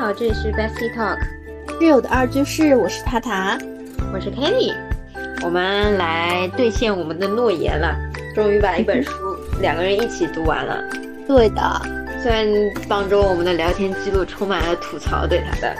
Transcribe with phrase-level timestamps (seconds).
[0.00, 1.18] 好，这里是 Bestie Talk，
[1.78, 3.58] 室友的二居室，我是塔塔，
[4.14, 4.74] 我是 Kenny，
[5.44, 7.94] 我们来兑现我们的诺言了，
[8.34, 9.10] 终于把一本书
[9.60, 10.82] 两个人一起读完了。
[11.28, 11.60] 对的，
[12.22, 12.48] 虽然
[12.88, 15.76] 当中我们的聊天记录充满了吐槽对他的，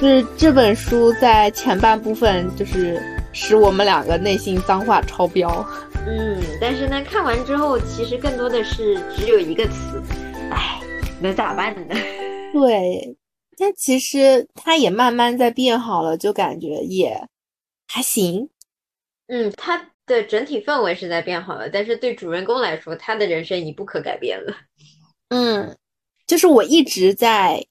[0.00, 5.66] 就是这本书在前半部分就是使我们两个内心脏话超标。
[6.06, 10.00] 嗯，但是呢，看完之后其实更多的是只有一个词，
[10.52, 10.80] 唉，
[11.20, 11.96] 能咋办呢？
[12.54, 13.16] 对，
[13.60, 17.28] 但其实他也慢慢在变好了，就感觉也
[17.86, 18.48] 还行。
[19.26, 24.56] 嗯，他的整体氛围是在变好了，但是对主人公来说，他的人生已不可改变了。
[25.28, 25.76] 嗯，
[26.26, 27.62] 就是我一直在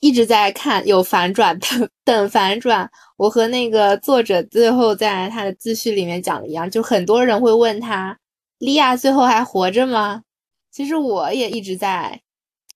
[0.00, 2.90] 一直在看有反转，等等反转。
[3.16, 8.18] 我和那个作者最后在他的自序里面讲的一样，就很多人会问他，
[8.58, 10.24] 莉亚最后还活着吗？
[10.72, 12.20] 其实我也一直在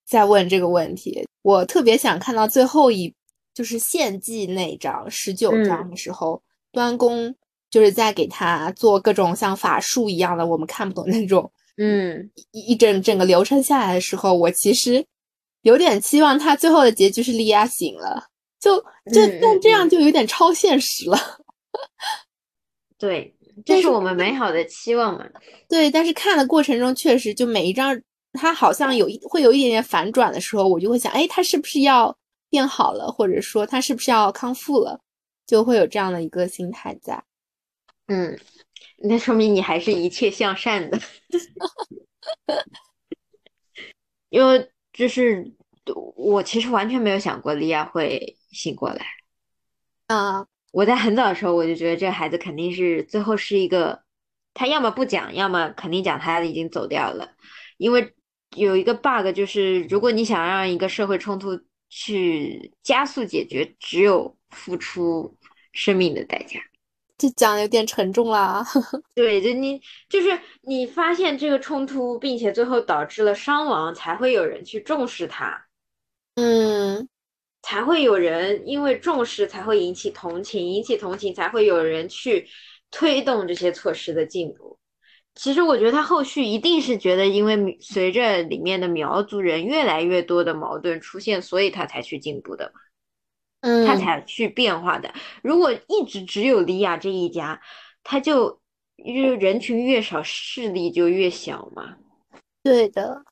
[0.07, 1.27] 在问这个问题。
[1.43, 3.15] 我特别想看到最后一，
[3.53, 7.35] 就是献祭那章十九章的时候，端公
[7.71, 15.05] 就是在给他做各种像法术一样的，我们看不懂那种，嗯，一一整整个流程下来的时候，我其实
[15.63, 18.29] 有点期望他最后的结局是莉亚醒了。
[18.61, 18.79] 就
[19.13, 21.19] 就但这样就有点超现实了，
[22.97, 23.35] 对，
[23.67, 25.27] 这是我们美好的期望嘛。
[25.69, 28.01] 对，但是看的过程中确实就每一张，
[28.33, 32.17] 他好像有一会有一点点反转的时候，我就会想，哎，他是不是要
[32.51, 35.01] 变好了，或者说他是不是要康复了，
[35.47, 37.23] 就会有这样的一个心态在。
[38.07, 38.39] 嗯，
[38.99, 40.99] 那说明你还是一切向善的，
[44.31, 45.53] 因为就是。
[46.15, 49.05] 我其实完全没有想过莉亚会醒过来。
[50.07, 54.05] 啊，我在很早的时候我就觉得这个孩子肯定是最后是一个，
[54.55, 57.33] 他要么不讲，要么肯定讲他已经走掉了。
[57.79, 58.15] 因为
[58.55, 61.59] 有一个 bug 就是，如果你想让一个社会冲突
[61.89, 65.37] 去加速解决，只有付出
[65.73, 66.61] 生命的代价。
[67.19, 68.67] 这讲的有点沉重啦。
[69.15, 75.67] 对，就你就是你发现这个冲突，并且最后导致了伤亡，才会有人去重视它。
[76.35, 77.09] 嗯，
[77.63, 82.49] 才会有人因为重视，才会引起同情，引起同情才会有人去
[82.91, 84.79] 推动这些措施的进步。
[85.35, 92.81] 其实我觉得他后续一定是觉得，因为随着里面的苗族人越来越多的矛盾出现，所以他才去进步的嘛，
[93.61, 95.13] 嗯，他才去变化的。
[95.43, 97.61] 如果一直只有李亚这一家，
[98.03, 98.61] 他就
[98.97, 101.97] 越人群越少，势力就越小嘛。
[102.63, 103.25] 对的。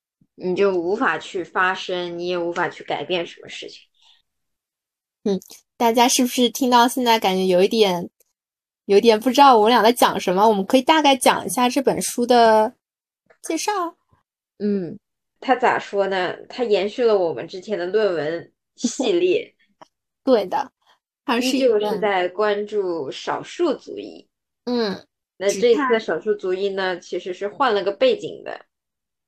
[0.43, 3.83] 你就无法去发声，你也无法去改变什么事情。
[5.25, 5.39] 嗯，
[5.77, 8.09] 大家是不是听到现在感觉有一点，
[8.91, 10.49] 有点不知道我们俩在讲什么？
[10.49, 12.75] 我们可以大概讲一下这本书的
[13.41, 13.71] 介绍。
[14.59, 14.99] 嗯，
[15.39, 16.35] 他咋说呢？
[16.49, 19.55] 他延续了我们之前的论文系列。
[20.25, 20.73] 对的，
[21.41, 24.27] 依旧是在关注少数族裔。
[24.65, 25.01] 嗯，
[25.37, 28.61] 那这次的少数族裔呢，其实是换了个背景的。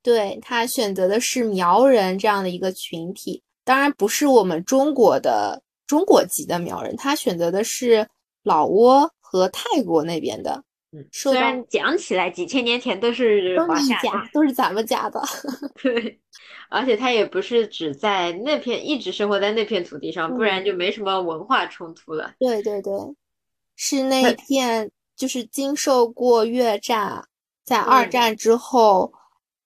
[0.03, 8.09] 对他选择的是苗人这样的一个群体，当然不是我们中国的中国籍的苗人，他选择的是
[8.43, 10.63] 老挝和泰国那边的。
[10.93, 15.19] 嗯，虽然讲起来几千年前都是华夏，都是咱们家的。
[15.83, 16.21] 对，
[16.69, 22.35] 而且他也不是只在那片一直生活在那片土地上，不然就没什么文化冲突了。
[22.39, 22.93] 对对对，
[23.75, 27.27] 是那一片，就是经受过越战，
[27.65, 29.15] 在二战之后。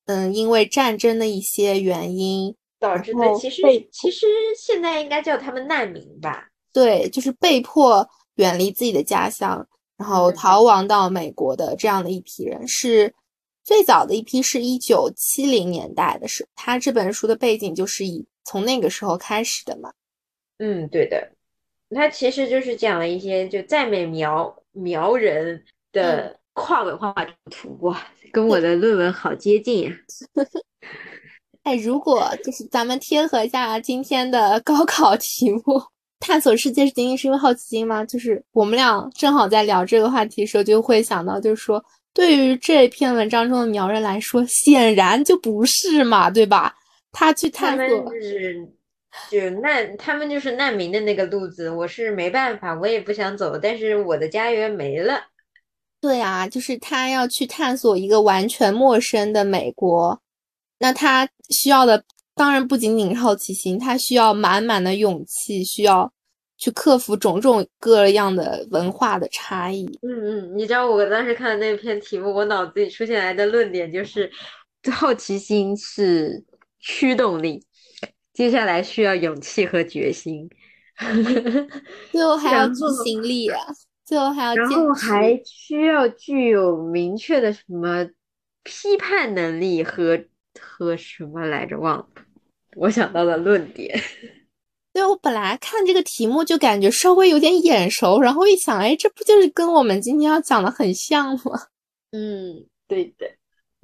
[0.08, 4.24] 嗯，因为战争的一些原因导致的，其实其实
[4.56, 6.46] 现在应该叫他们难民吧？
[6.72, 13.12] 对，就是被迫远离自己的家乡，然后逃亡到美国的这样的一批人，是
[13.62, 19.92] 最早的一批，是一九七零年代的是他这本书的背景就是以从那个时候开始的嘛？
[20.58, 21.32] 嗯，对的，
[21.90, 26.38] 他其实就是讲了一些就在美苗苗人的。
[26.58, 27.14] 跨文化
[27.50, 29.92] 图哇，跟我的论文好接近呀！
[31.64, 35.62] 哎，如果就是咱们贴合一下今天的高考题目，
[36.18, 38.04] 探索世界是仅仅是因为好奇心吗？
[38.04, 41.84] 就是我们俩正好在聊这个话题的时候，就会想到，就是说，
[42.14, 46.74] 对于这篇文章中的苗人来说，显然就不是嘛，对吧？
[47.12, 48.68] 他去探索，就是
[49.30, 55.20] 就难，他们就是难民的那个路子，我是没办法，我也不想走，但是我的家园没了。
[56.00, 60.20] 对啊，就是他要去探索一个完全陌生的美国，
[60.78, 62.04] 那他需要的
[62.36, 66.12] 当然不仅仅是好奇心，它需要满满的勇气，需要
[66.58, 69.86] 去克服种种各样的文化的差异。
[70.02, 70.10] 嗯
[70.52, 74.30] 嗯，你知道我当时看的那篇题目，我脑子里出现来的论点就是，
[74.92, 76.44] 好奇心是
[76.78, 77.64] 驱动力，
[78.34, 80.48] 接下来需要勇气和决心，
[82.12, 83.58] 最后还要执行力啊，
[84.04, 84.84] 最后还要然坚持。
[84.86, 88.06] 后还需要具有明确的什么
[88.62, 90.22] 批判能力和
[90.60, 91.78] 和什么来着？
[91.78, 92.06] 忘了，
[92.76, 93.98] 我想到的论点。
[94.92, 101.66] 对，我本来看这个题目就感觉稍微有点眼熟，然后一想，哎，这不就是跟我们今天要讲的很像吗？
[102.12, 103.26] 嗯，对的，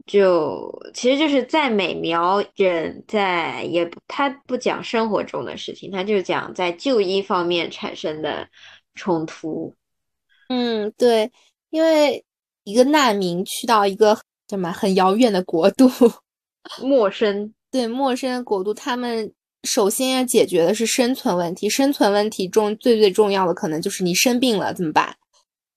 [0.07, 8.49] 就其实就是在美描人在也不他不讲生活中的事情，他就讲在就医方面产生的
[8.95, 9.75] 冲突。
[10.49, 11.31] 嗯，对，
[11.69, 12.25] 因为
[12.65, 14.19] 一个难民去到一个
[14.49, 15.91] 什么很遥远的国度，
[16.81, 19.33] 陌生，对陌生的国度，他们
[19.65, 21.69] 首先要解决的是生存问题。
[21.69, 25.17] 生存问题中最最重要的可能就是你生病了怎么办？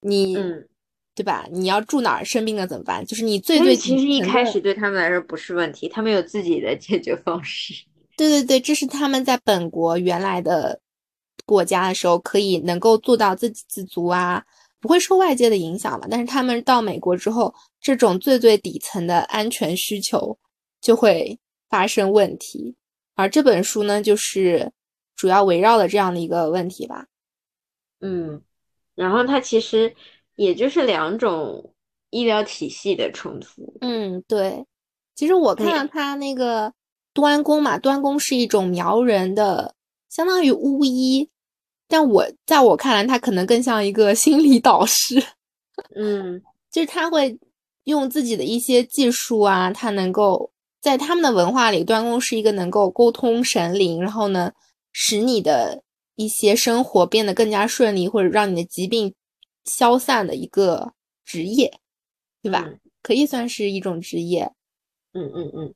[0.02, 0.68] 你嗯，
[1.16, 1.48] 对吧？
[1.50, 2.26] 你要住哪儿？
[2.26, 3.04] 生病了怎么办？
[3.06, 7.74] 就是你最最其实一开始对他们来说不是问题，他们有自己的解决方式。
[8.18, 10.80] 对对对，这是他们在本国原来的
[11.46, 14.44] 国家的时候可以能够做到自给自足啊，
[14.82, 16.08] 不会受外界的影响嘛。
[16.10, 20.38] 但是他们到美国之后，这种最最底层的安全需求
[20.82, 21.38] 就会
[21.70, 22.76] 发生问题。
[23.16, 24.72] 而这本书呢，就是
[25.16, 27.06] 主要围绕的这样的一个问题吧。
[28.02, 28.42] 嗯，
[28.94, 29.96] 然后它其实
[30.36, 31.74] 也就是两种
[32.10, 33.78] 医疗体系的冲突。
[33.82, 34.66] 嗯，对。
[35.16, 36.74] 其实我看对了他那个
[37.14, 39.74] 端公嘛，端公是一种苗人的，
[40.10, 41.30] 相当于巫医，
[41.88, 45.24] 但我在我看来，他可能更像一个 心理导师，
[45.96, 47.40] 嗯就是他会
[47.86, 50.52] 用自己的一些技术啊，他能够
[50.86, 54.54] 在他们的文化里，端公是一个能够沟通神灵，然后呢，
[54.92, 55.82] 使你的
[56.14, 59.16] 一些生活变得更加顺利，或者让你的疾病
[59.64, 60.94] 消散的一个
[61.26, 61.80] 职业，
[62.44, 62.66] 对吧？
[62.68, 64.52] 嗯可以算是一种职业。
[65.14, 65.74] 嗯嗯嗯，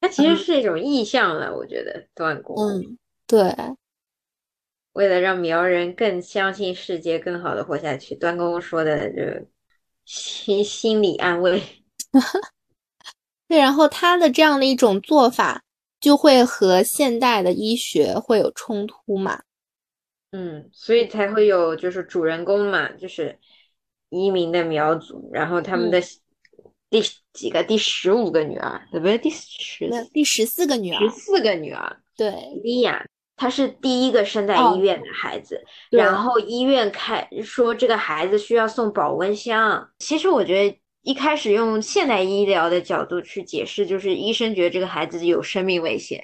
[0.00, 2.56] 它其实是一种意象了，我觉得断供。
[2.56, 3.52] 嗯，对，
[4.92, 9.44] 为了让苗人更相信世界，更好的活下去，端公说的这
[10.04, 11.60] 心心理安慰。
[13.48, 15.62] 对，然后他的这样的一种做法，
[15.98, 19.42] 就会和现代的医学会有冲突嘛。
[20.30, 23.38] 嗯，所以才会有就是主人公嘛，就是
[24.10, 25.98] 移民的苗族，然后他们的
[26.90, 27.02] 第
[27.32, 29.16] 几个第十五个女儿，对不对？
[29.16, 32.30] 第十第十四个女儿十，四个女儿，对，
[32.62, 33.02] 莉亚，
[33.36, 39.90] 她是第一个生在哦医院的孩子，对然后医院开说这个孩子需要送保温箱。
[39.98, 46.22] 其实我觉得一开始用现代医疗的角度去解释，就是医生觉得这个孩子有生命危险，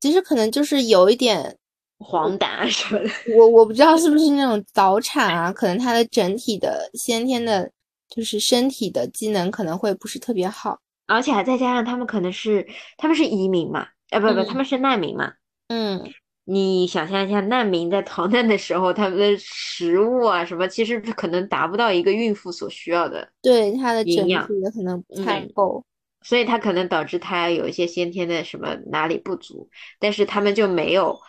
[0.00, 1.56] 其实可能就是有一点，
[2.04, 3.08] 黄疸啊什么的。
[3.36, 7.70] 我我不知道是不是那种早产啊，可能他的整体的先天的，
[8.08, 10.80] 就是身体的机能可能会不是特别好。
[11.06, 15.34] 而且还再加上他们可能是他们是移民嘛，啊不不，嗯他们是难民嘛。
[15.68, 16.02] 嗯，
[16.48, 25.84] 你想象一下，难民在逃难的时候，他们的食物啊什么，其实可能达不到一个孕妇所需要的，对，他的营养的可能不太嗯够。
[26.22, 29.68] 所以他可能导致他有一些先天的什么哪里不足，
[30.00, 31.20] 但是他们就没有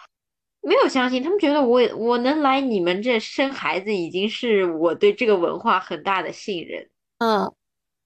[0.62, 7.54] 没有相信，他们觉得我我能来你们这生孩子，已经是我对这个文化很大的信任，嗯，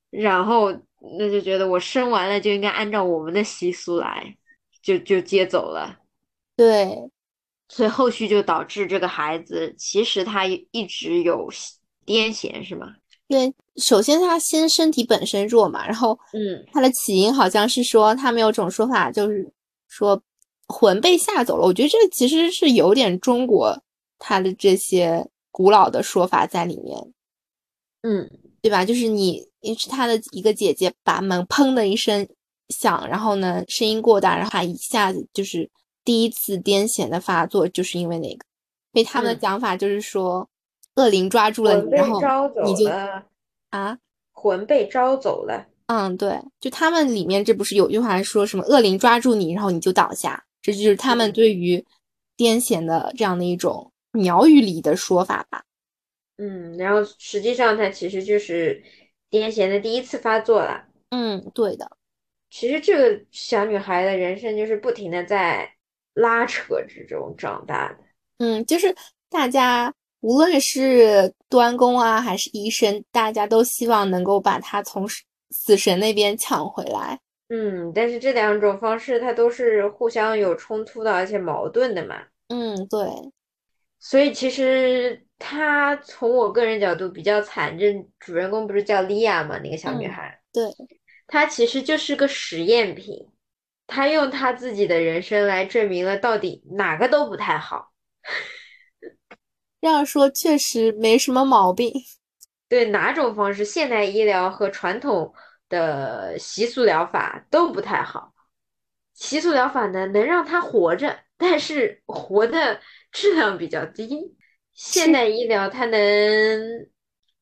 [0.09, 0.71] 然后
[1.17, 4.35] 那就觉得我生完了就应该按照我们的习俗来，
[4.81, 5.97] 就就接走了。
[6.61, 7.09] 对，
[7.69, 11.49] 所以后续就导致这个孩子其实他一直有
[12.05, 12.87] 癫痫，是吗？
[13.27, 19.51] 对，首先他先身体本身弱嘛，然后嗯他的起因好像是说他们有种说法，就是
[19.87, 20.21] 说
[20.67, 21.65] 魂被吓走了。
[21.65, 23.81] 我觉得这其实是有点中国
[24.19, 27.13] 他的这些古老的说法在里面，
[28.03, 28.29] 嗯
[28.61, 28.85] 对吧？
[28.85, 29.47] 就是你
[29.79, 32.27] 是他的一个姐姐把门砰的一声
[32.69, 35.67] 响，然后呢声音过大，然后他一下子就是
[36.03, 38.45] 第一次癫痫的发作，就是因为那个。
[38.93, 40.49] 所以他们的嗯讲法就是说，
[40.95, 42.19] 恶灵抓住了你，然后
[42.63, 42.89] 你就，
[43.69, 43.97] 啊。
[44.33, 45.67] 魂被招走了。
[45.85, 51.85] 嗯，对，就他们里面这不是有句话说什么恶灵抓住你，然后你就倒下，这就是他们嗯对于
[52.37, 55.63] 癫痫的这样的一种苗语里的说法吧。
[56.37, 58.81] 嗯，然后实际上它其实就是
[59.29, 60.85] 癫痫的第一次发作了。
[61.09, 61.91] 嗯，对的，
[62.49, 65.69] 其实这个小女孩的人生就是不停的在
[66.13, 67.97] 拉扯之中长大的。
[68.39, 68.95] 嗯，就是
[69.29, 77.19] 大家无论是端公啊还是医生，大家都希望能够把他从死死神那边抢回来。
[77.49, 82.15] 嗯，但是这两种方式它都是互相有冲突的，而且矛盾的嘛。
[82.47, 82.99] 嗯，对，
[83.99, 90.63] 所以其实他从我个人角度比较惨，这主人公不是叫莉亚嘛，那个小女嗯孩，对，
[91.27, 93.27] 她其实就是个实验品。
[93.93, 97.91] 他用他自己的人生来证明了到底哪个都不太好。
[99.81, 101.91] 这样说确实没什么毛病。
[102.69, 105.33] 对哪种方式，现代医疗和传统
[105.67, 108.31] 的习俗疗法都不太好。
[109.13, 112.79] 习俗疗法呢，能让他活着，但是活的
[113.11, 114.37] 质量比较低。
[114.73, 115.99] 现代医疗它能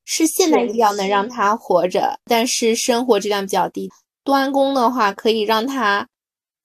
[0.04, 3.88] 是现代医疗能让他活着，但是生活质量比较低。
[4.24, 6.08] 端公的话可以让他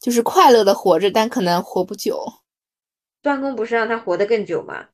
[0.05, 2.23] 就是快乐的活着，但可能活不久。
[3.23, 4.89] 端公不是让他活得更久吗？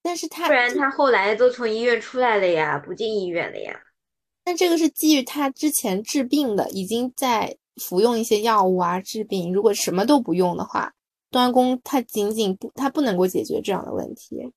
[0.00, 3.78] 但是他不然他后来都从医院出来了呀，不进医院了呀。
[4.42, 9.52] 但这个是基于他之前治病的，已经在服用一些药物啊治病。
[9.52, 10.90] 如果什么都不用的话，
[11.30, 14.50] 端公他仅仅不他不能够解决这样的问题。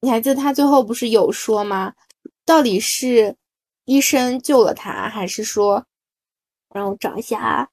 [0.00, 1.94] 你还记得他最后不是有说吗？
[2.44, 3.36] 到底是
[3.84, 5.86] 医生救了他，还是说
[6.74, 7.68] 让我找一下啊？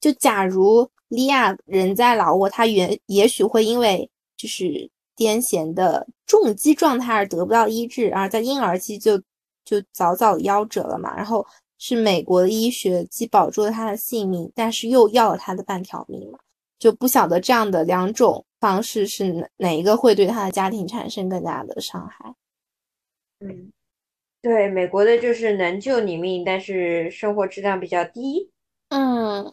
[0.00, 4.90] 就假如利亚人在老挝，他原也许会因为就是。
[5.16, 9.18] 癫痫的重击状态而得不到医治，而在婴儿期就
[9.66, 11.14] 就早早夭折了嘛。
[11.14, 16.38] 然后是美国的医学既保住了他的性命，但是又要了他的半条命嘛。
[16.78, 22.34] 就不晓得这样的两种方式是哪哪一个会对他的家庭产生更大的伤害。
[23.40, 23.70] 嗯，
[24.40, 28.50] 对，美国的就是能救你命，但是生活质量比较低。
[28.88, 29.52] 嗯，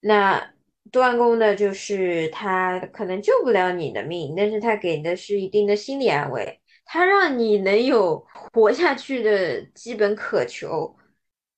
[0.00, 0.50] 那。
[0.92, 10.94] 断供的就是他可能救不了你的命，但是他给的是一定的心理安慰，他让你能有活下去的基本渴求。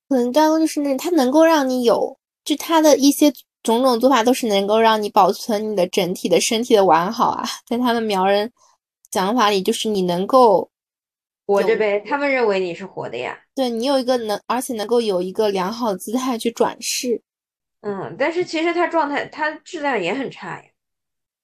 [0.09, 3.31] 可能端公就是那他能够让你有，就他的一些
[3.63, 7.45] 种种做法都是能够让你保存你的整体的身体的完好啊。
[7.67, 8.51] 在他们苗人
[9.11, 10.71] 讲法里，就是你能够
[11.47, 13.39] 活着呗，他们认为你是活的呀。
[13.55, 17.23] 对你有一个能，而且能够有一个良好的姿态去转世。
[17.81, 20.65] 嗯，但是其实他状态，他质量也很差呀。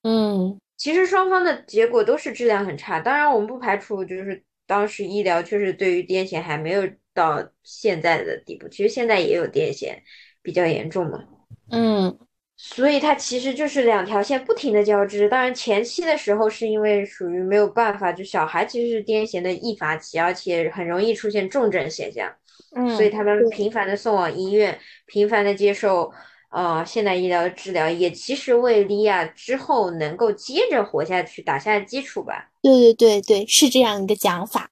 [0.03, 2.99] 嗯，其实双方的结果都是质量很差。
[3.01, 8.69] 当然，我们不排除就是当时医疗确实对于癫痫还没有到现在的地步。
[8.69, 9.97] 其实现在也有癫痫
[10.43, 11.25] 比较严重嘛。
[11.71, 12.19] 嗯，
[12.57, 15.29] 所以它其实就是两条线不停的交织。
[15.29, 22.35] 当然前期的时候是因为属于没有办法，就小孩其实是癫痫的易发期，而且很容易出现重症现象。
[22.77, 26.13] 嗯，所以他们频繁的送往医院，频繁的接受
[26.51, 32.51] 呃现代医疗的治疗，也其实为莉亚之后能够接着活下去打下基础吧。
[32.63, 34.69] 对对对对，是这样一个讲法。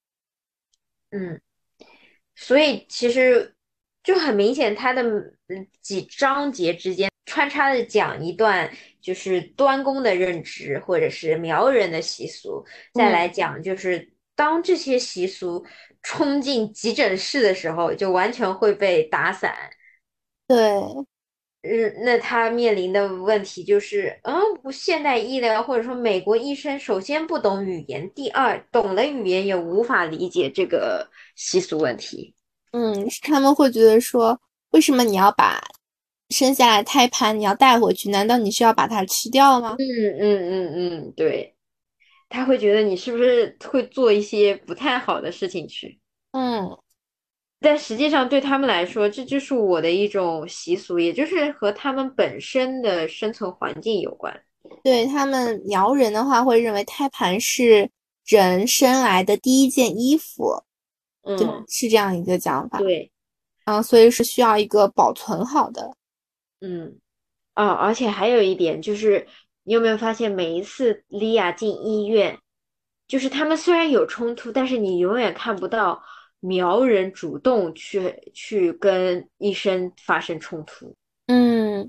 [1.13, 1.41] 嗯，
[2.35, 3.55] 所以其实
[4.03, 5.05] 就很明显，他的
[5.81, 8.69] 几章节之间穿插着讲一段，
[9.01, 15.65] 就是端公的认知，或者是苗人的习俗，再来讲就是当这些习俗。
[16.03, 19.55] 冲进急诊室的时候，就完全会被打散。
[20.49, 20.59] 对，
[21.63, 24.35] 嗯，那他面临的问题就是，嗯，
[24.73, 32.35] 现代医疗或者说美国医生，首先不懂语言，第二懂了语言也无法理解这个习俗问题。
[32.73, 34.41] 嗯，他们会觉得说，
[34.71, 35.63] 为什么你要把
[36.31, 38.11] 生下来胎盘你要带回去？
[38.11, 39.77] 难道你是要把它吃掉吗？
[39.79, 41.55] 嗯嗯嗯嗯，对。
[42.33, 46.01] 他会觉得你是不是会做一些不太好的事情去？
[46.31, 46.79] 嗯，
[47.61, 54.35] 但实际上对他们来说，这就是我的一种习俗，也就是和他们本身的生存环境有关。
[54.83, 57.91] 对他们苗人的话，会认为胎盘是
[58.25, 60.65] 人生来的第一件衣服，
[61.25, 61.37] 嗯，
[61.69, 62.79] 是这样一个讲法。
[62.79, 63.13] 对，
[63.67, 65.95] 嗯，所以是需要一个保存好的。
[66.63, 66.99] 嗯，
[67.53, 69.27] 啊，而且还有一点就是。
[69.65, 72.39] 你有没有发现，每一次莉亚进医院，
[73.07, 76.03] 就是他们虽然有冲突，但是你永远看不到
[76.41, 80.95] 苗人主动去去跟医生发生冲突。
[81.27, 81.89] 嗯，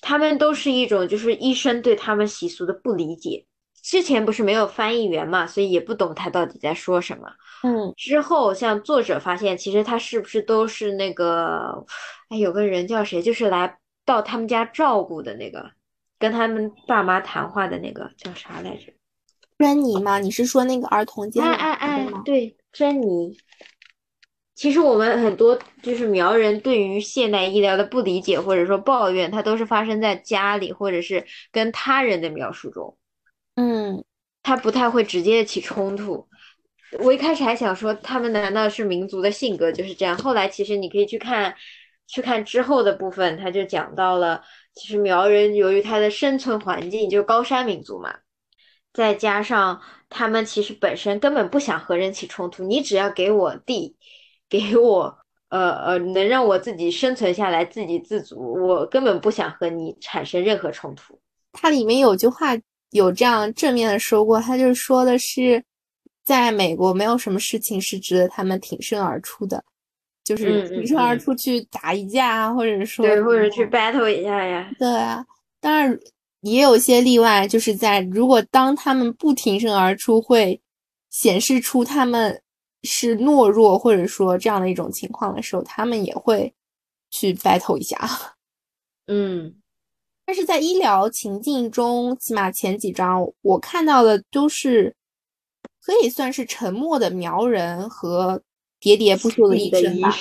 [0.00, 3.46] 他们都是一种就是医生对他们习俗的不理解。
[3.82, 7.30] 之前不是没有翻译员嘛，所以也不懂他到底在说什么。
[7.62, 11.86] 嗯，之后像作者发现，其实他是不是都是那个，
[12.28, 15.70] 哎，有个人叫谁，就是来到他们家照顾的那个。
[16.18, 18.92] 跟他们爸妈谈话的那个叫啥来着？
[19.58, 20.18] 珍妮吗？
[20.18, 23.38] 你是说那个儿童节哎哎哎，对，珍妮。
[24.54, 32.96] 其实我们很多就是苗人对于现代医疗的不理解或者说抱怨，它都是发生在家里或者是跟他人的描述中。
[33.54, 34.04] 嗯，
[34.42, 36.28] 他不太会直接起冲突。
[37.00, 40.16] 我一开始还想说，他们难道是民族的性格就是这样？
[40.18, 41.54] 后来其实你可以去看，
[42.06, 44.42] 去看之后的部分，他就讲到了。
[44.76, 48.14] 其实苗人由于他的生存环境就是高山民族嘛，
[48.92, 49.80] 再加上
[50.10, 53.96] 他们其实本身根本不想和人起冲突，你只要给我地，
[54.50, 55.18] 给我
[55.48, 61.18] 呃呃，能让我自己生存下来，自给自足，我根本不想和你产生任何冲突。
[61.52, 62.48] 它里面有句话
[62.90, 65.64] 有这样正面的说过，他就说的是，
[66.22, 69.64] 在美国没有什么事情是值得他们挺身而出的，
[70.26, 74.68] 就是挺身而出去打一架啊，或者说对，或者去 battle 一下呀。
[74.76, 75.24] 对啊，
[75.60, 75.96] 当然
[76.40, 80.60] 也有些例外，就是在如果当他们不挺身而出，会
[81.10, 82.42] 显示出他们
[82.82, 86.52] 是懦弱，或者说这样的一种情况的时候，他们也会
[87.12, 87.96] 去 battle 一下。
[89.06, 89.54] 嗯。
[90.28, 94.92] 但是在医疗情境中，起码前几章我看到的都是
[95.80, 98.42] 可以算是沉默的苗人和
[98.86, 100.14] 喋喋不休的医生吧。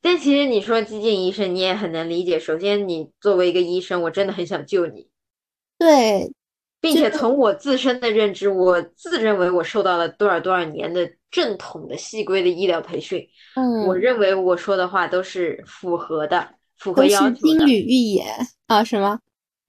[0.00, 2.38] 但其实你说激进医生，你也很能理解。
[2.38, 5.08] 首先，你作为一个医生，我真的很想救你。
[5.78, 6.32] 对，
[6.80, 13.26] 并且从我自身的认知，我自认为我受到了多少多少年的正统的细规的医疗培训。
[13.56, 16.54] 嗯，我认为我说的话都是符合的。
[16.76, 18.26] 符合要求的金缕玉言
[18.66, 18.84] 啊？
[18.84, 19.18] 什么？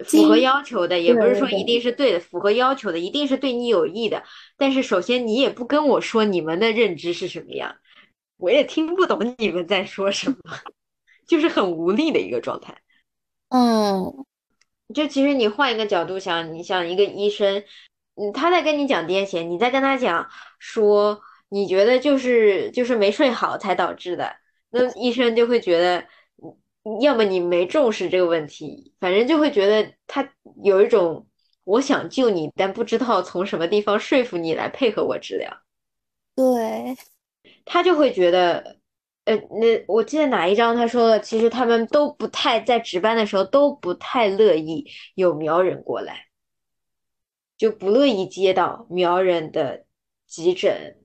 [0.04, 2.20] 符合要求的，也不是说一定是对的。
[2.20, 4.24] 符合要求的，一定是对你有益的。
[4.58, 7.78] 但是首先，你也不跟我说你们的认知是什么样，
[8.38, 10.38] 我也听不懂你们在说什么，
[11.26, 12.78] 就是很无力的一个状态。
[13.50, 14.26] 嗯，
[14.94, 17.64] 就其实你换一个角度想，你像一个医生，
[18.16, 20.28] 嗯，他在跟你讲癫痫，你在跟他讲
[20.60, 24.36] 说你觉得就是就是没睡好才导致的，
[24.72, 26.06] 那医生就会觉得。
[27.02, 30.32] 要么你没重视这个问题，反正就会觉得他
[30.64, 31.26] 有一种
[31.64, 35.52] 我想救你，但不知道从什么地方说服你来配合我治疗。
[36.36, 36.96] 对，
[37.66, 38.78] 他就会觉得，
[39.24, 46.28] 呃，那我记得哪一章他说了，其实他们都不太在值班的时候都不太乐意有苗人过来，
[47.58, 49.86] 就不乐意接到苗人的
[50.28, 50.98] 急诊，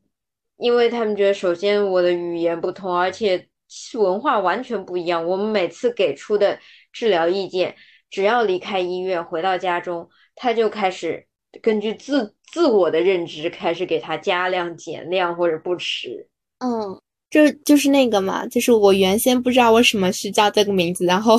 [0.59, 3.50] 因为他们觉得首先我的语言不通，而且。
[3.95, 5.27] 文化完全不一样。
[5.27, 6.59] 我们每次给出的
[6.93, 7.75] 治疗意见，
[8.11, 11.27] 只要离开医院回到家中，他就开始
[11.63, 16.29] 根据自自我的认知开始给他加量、减量或者不吃。
[16.59, 21.39] 嗯，这就是那个嘛，就是我原先不知道为什么是叫这个名字，然后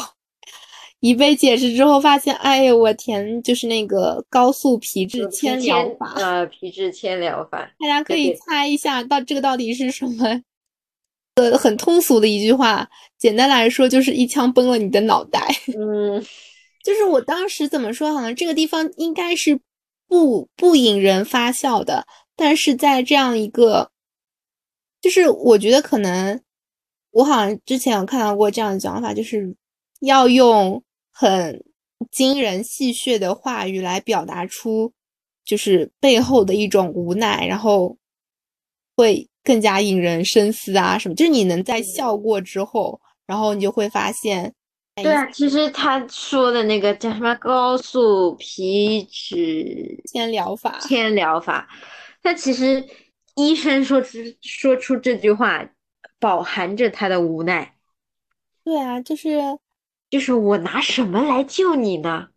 [1.01, 6.13] 一被解释之后发现，哎呦我天，就是那个高速皮质铅疗法。
[6.15, 10.41] 呃，皮质铅疗法，大家可以猜一下，到这个到底是什么？
[11.35, 15.47] 呃，很通俗的一句话，简单来说就是一枪崩了你的脑袋。
[15.67, 16.21] 嗯，
[16.83, 19.57] 就是我当时怎么说，好像这个地方应该是
[20.07, 23.91] 不不引人发笑的，但是在这样一个，
[24.99, 26.41] 就是我觉得可能
[27.11, 29.55] 我好像之前有看到过这样的讲法，就是
[30.01, 31.63] 要用很
[32.11, 34.91] 惊人戏谑的话语来表达出，
[35.45, 37.97] 就是背后的一种无奈，然后
[38.97, 39.29] 会。
[39.43, 41.15] 更加引人深思啊，什么？
[41.15, 44.53] 就是你能在笑过之后，然后你就会发现，
[44.95, 51.67] 对啊，其实他说的那个叫什么高速皮脂纤疗法，纤疗法，
[52.21, 52.85] 他其实
[53.35, 55.65] 医生说出说出这句话，
[56.19, 57.75] 饱含着他的无奈。
[58.63, 59.39] 对啊，就是
[60.09, 62.27] 就是我拿什么来救你呢？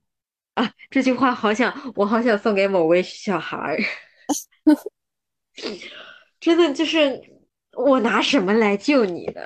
[0.55, 3.79] 啊，这句话好想我好想送给某位小孩儿。
[6.45, 7.23] 真的就是
[7.75, 9.41] 我拿什么来救你呢？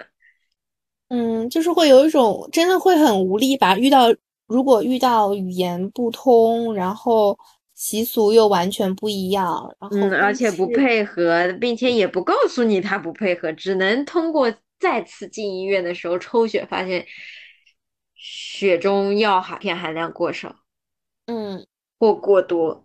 [1.11, 3.79] 嗯，就是会有一种真的会很无力吧。
[3.79, 4.13] 遇到
[4.49, 7.39] 如果遇到语言不通，然后
[7.77, 17.07] 习俗又完全不一样，然后嗯，而且不配合，并且也不告诉你他不配合，只能通过再次进医院的时候抽血发现
[18.17, 20.57] 血中药含片含量过少，
[21.27, 21.65] 嗯，
[21.97, 22.85] 或过多。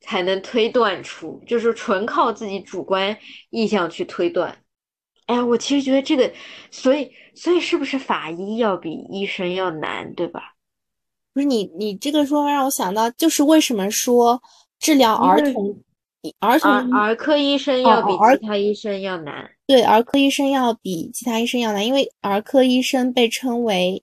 [0.00, 3.16] 才能推断出，就是纯靠自己主观
[3.50, 4.56] 意向去推断。
[5.26, 6.32] 哎呀，我其实觉得这个，
[6.72, 10.54] 所以，所以是不是法医要比医生要难，对吧？
[11.32, 14.42] 不是你，你这个说法让我想到，就是为什么说
[14.80, 15.80] 治疗儿童，
[16.40, 19.48] 儿童儿科医生要比其他医生要难？
[19.68, 24.02] 对，儿科医生要比其他医生要难，因为儿科医生被称为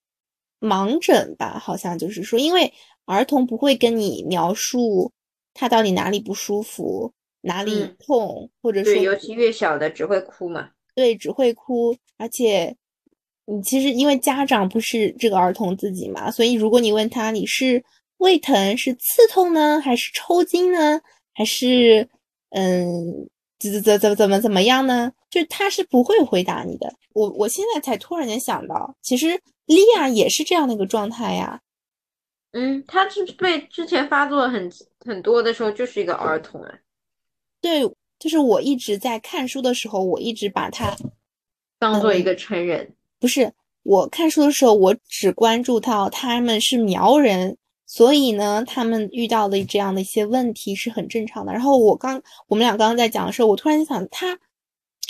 [0.61, 1.59] 盲诊吧？
[1.59, 2.71] 好像就是说，因为
[3.03, 5.11] 儿童不会跟你描述。
[5.57, 10.69] 他到底哪里不舒服，哪里痛，或者说，对，尤其越小的只会哭嘛。
[10.93, 12.75] 对，只会哭，而且
[13.45, 17.83] 你其实因为家长不是这个儿童自己嘛，所以如果你问他你是
[18.17, 21.01] 胃疼是刺痛呢，还是抽筋呢，
[21.33, 22.07] 还是
[22.51, 23.27] 嗯
[23.59, 25.11] 怎怎怎怎么怎么样呢？
[25.29, 26.93] 就他是不会回答你的。
[27.13, 31.59] 我我现在才突然间想到，其实莉亚也是这样的一个状态呀。
[32.57, 34.67] 嗯，他是被之前发作很
[35.05, 36.73] 很多的时候就是一个儿童啊。
[37.61, 37.83] 对，
[38.17, 40.97] 就是我一直在看书的时候，我一直把他
[41.77, 42.95] 当做一个成人。
[43.19, 51.53] 不是我看书的时候，我只关注到他们是苗人，所以呢，他们遇到的这样的一些问题是很正常的。
[51.53, 54.39] 然后我刚我们俩刚刚在讲的时候，我突然想，他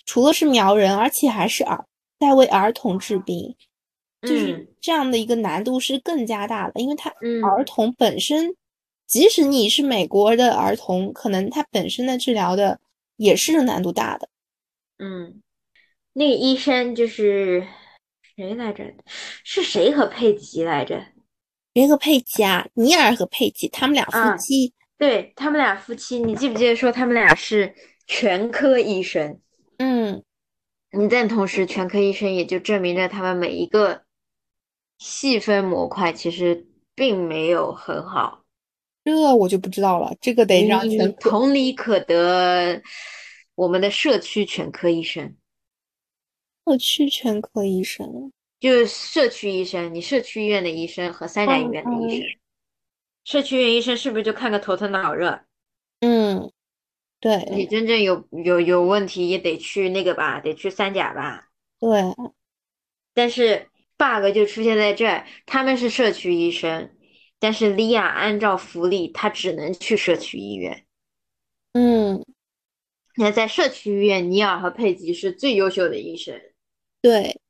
[0.06, 1.86] 除了是苗人，而且还是儿
[2.20, 3.56] 在为儿童治病，
[4.22, 7.10] 就是这样的一个难度是更加大的，因为他
[7.44, 8.56] 儿童本身，
[9.06, 12.80] 即使你是美国的儿童，可能他本身的治疗的
[13.16, 14.30] 也是难度大的。
[15.00, 15.42] 嗯，
[16.14, 17.68] 那个医生就是。
[18.40, 18.84] 谁来着？
[19.44, 21.04] 是谁和佩奇来着？
[21.74, 22.68] 谁和佩奇啊？
[22.76, 24.76] 尼尔和佩奇，他们俩夫妻。
[24.96, 27.74] 对他们俩夫妻，你记不记得说他们俩是
[28.06, 29.40] 全科医生？
[29.80, 30.22] 嗯，
[30.92, 34.04] 你但同时全科医生也就证明着他们每一个
[34.98, 38.44] 细分模块其实并没有很好。
[39.04, 42.82] 这我就不知道了，这个得让全同理可得，
[43.56, 45.36] 我们的社区全科医生。
[46.66, 52.28] 社区全科医生就是社区医生，你社区医院的医生和三甲医院的医生，
[53.24, 55.40] 社区医院医生是不是就看个头疼脑热？
[56.02, 56.52] 嗯，
[57.22, 57.48] 对。
[57.52, 61.48] 你真正有有有问题也得去那个吧，得去三甲吧。
[61.80, 62.04] 对。
[63.14, 66.92] 但是 bug 就出现在这儿，他们是社区医生，
[67.40, 70.86] 但是莉亚按照福利，她只能去社区医院。
[71.74, 72.26] 嗯。
[73.20, 76.40] 那在社区医院，尼尔和佩吉是最优秀的医生。
[77.02, 77.42] 对，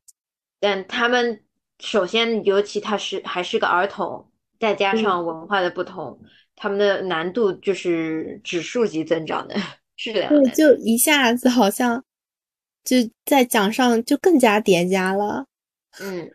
[0.61, 1.43] 但他们
[1.79, 4.31] 首先，尤其他是还是个儿童，
[4.61, 6.21] 再加上文化的不同，
[6.55, 9.55] 他们的难度就是指数级增长的
[9.97, 10.29] 质量。
[10.29, 12.01] 对，就一下子好像
[12.85, 15.47] 就在奖上就更加叠加了。
[15.99, 16.31] 嗯，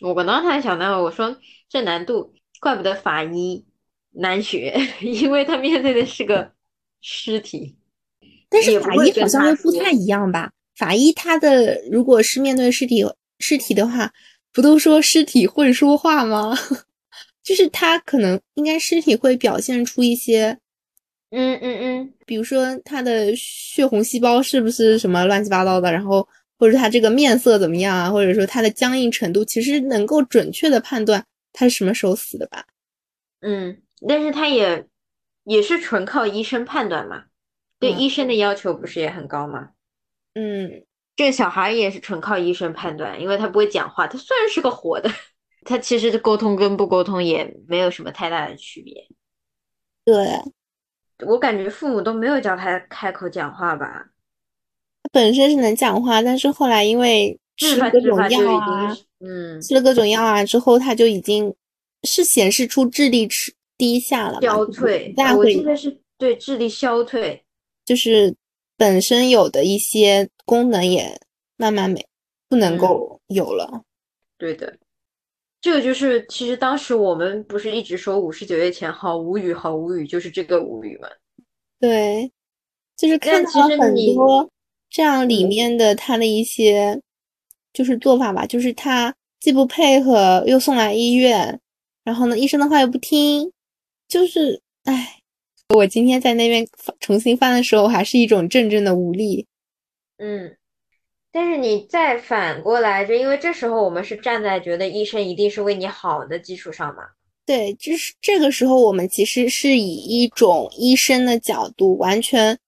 [0.00, 1.36] 我刚才想到，我说
[1.68, 3.64] 这难度怪不得法医
[4.12, 6.52] 难学， 因为他面对的是个
[7.00, 7.76] 尸体。
[8.48, 10.50] 但是法医好像又不太一样吧？
[10.76, 13.04] 法医他的如果是面对尸体
[13.38, 14.12] 尸体的话，
[14.52, 16.56] 不都说尸体会说话吗？
[17.44, 20.58] 就是他可能应该尸体会表现出一些，
[21.30, 26.26] 嗯嗯嗯，比如说他的血红细胞是不是什么乱七八糟的，然后
[26.60, 32.66] 或者他这个面色怎么样啊，或者说他的僵硬程度，其实能够准确的判断他是什么时候死的吧？
[33.40, 34.86] 嗯，但是他也
[35.44, 37.24] 也是纯靠医生判断嘛，
[37.78, 39.70] 对医生的要求不是也很高吗？
[40.34, 40.84] 嗯，
[41.16, 44.06] 这个小孩也是纯靠医生判断，因为他不会讲话。
[44.06, 45.10] 他虽然是个活的，
[45.64, 49.08] 他其实沟通跟不沟通也没有什么太大的区别。
[50.04, 50.14] 对，
[51.26, 54.09] 我感觉父母都没有教他开口讲话吧。
[55.12, 61.54] 他本身是能讲话，但是后来因为吃了各种药啊，嗯，吃了各种药啊之后，他就已经
[62.04, 65.14] 是显示出智力迟低下了，消退。
[65.36, 67.42] 我记得是对智力消退，
[67.84, 68.34] 就是。
[68.80, 71.20] 本身有的一些功能也
[71.58, 72.02] 慢慢没
[72.48, 73.82] 不能够有了。
[74.38, 74.74] 对的，
[75.60, 81.10] 这个就是其实当时我们不是一直说五十九页前好无语，好无语，就是这个无语嘛？
[81.78, 82.32] 对，
[82.96, 84.50] 就是看到很多
[84.90, 87.00] 这样里面的他的一些
[87.72, 91.60] 就是做法吧，就是他既不配合，又送来医院，
[92.04, 93.52] 然后呢，医生的话又不听，
[94.08, 95.16] 就是唉。
[95.72, 96.66] 我今天在那边
[96.98, 99.46] 重新翻的时候，还是一种阵阵的无力。
[100.18, 100.56] 嗯，
[101.30, 107.04] 但是你再反过来，就因为这时候我们是站在觉得医生一定是为你好的基础上嘛？
[107.46, 112.58] 对，就是这个时候我们其实是以一种医生的角度，完全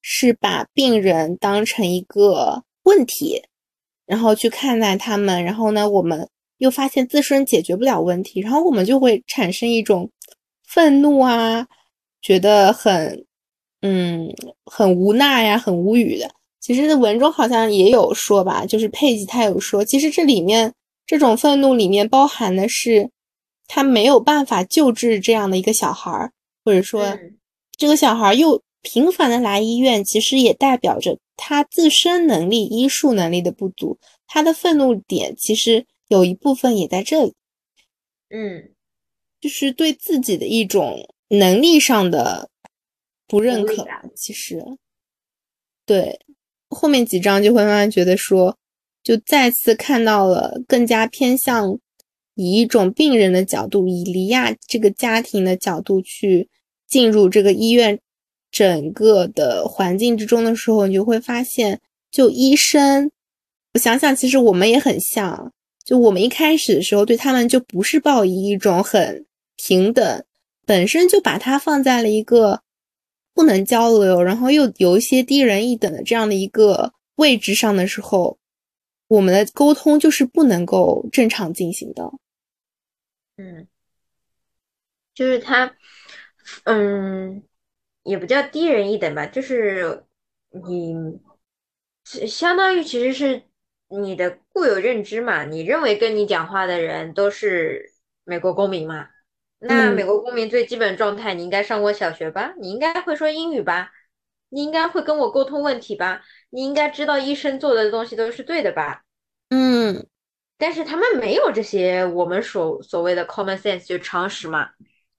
[0.00, 3.42] 是把病人当成一个问题，
[4.06, 5.44] 然后去看待他们。
[5.44, 10.10] 然后呢，我们又发现自身解决不了问题，然后我们就会产生一种
[10.66, 11.66] 愤怒啊。
[12.22, 13.24] 觉得很，
[13.80, 14.28] 嗯，
[14.66, 16.30] 很无奈呀，很无语的。
[16.60, 20.74] 其实文中好像也有说吧，就是佩吉他有说，其实这里面
[21.06, 23.10] 这种愤怒里面包含的是，
[23.66, 26.30] 他没有办法救治这样的一个小孩儿，
[26.62, 27.18] 或者说
[27.78, 33.98] 这个小孩又频繁的来医院，其实也代表着他自身能力、医术能力的不足。
[34.26, 37.34] 他的愤怒点其实有一部分也在这里，
[38.30, 38.70] 嗯，
[39.40, 41.08] 就是对自己的一种。
[41.32, 42.50] 能力上的
[43.28, 44.60] 不认可，其实
[45.86, 46.18] 对
[46.68, 48.58] 后面几章就会慢慢觉得说，
[49.04, 51.78] 就再次看到了更加偏向
[52.34, 56.48] 以一种病人的角度，以利亚这个家庭的角度去
[56.88, 58.00] 进入这个医院
[58.50, 63.10] 整个的环境之中的时候，你就会发现，就医生，
[63.74, 65.52] 我想想，其实我们也很像，
[65.84, 70.24] 就我们一开始的时候对他们就不是抱以一种很平等。
[70.66, 72.62] 本身就把它放在了一个
[73.34, 78.38] 不能交流，然后又有一些低人一等的这样的一个位置上的时候，
[79.08, 82.08] 我们的沟通就是不能够正常进行的。
[83.36, 83.66] 嗯，
[85.12, 85.74] 就是他，
[86.64, 87.42] 嗯，
[88.10, 90.04] 也不叫低人一等吧，就是
[90.50, 91.20] 你
[92.04, 93.42] 相当于其实是
[93.88, 97.92] 你的固有认知嘛，你认为跟你讲话的人都是
[98.24, 99.08] 美国公民嘛？
[99.60, 102.54] 那美国公民最基本状态，你应该上过小学吧？
[102.58, 103.92] 你应该会说英语吧？
[104.48, 106.22] 你应该会跟我沟通问题吧？
[106.50, 109.04] 你应该知道医生做的东西都是对的吧？
[109.50, 110.06] 嗯，
[110.58, 114.70] 但是他们没有这些我们所所谓的 common sense 就常识嘛，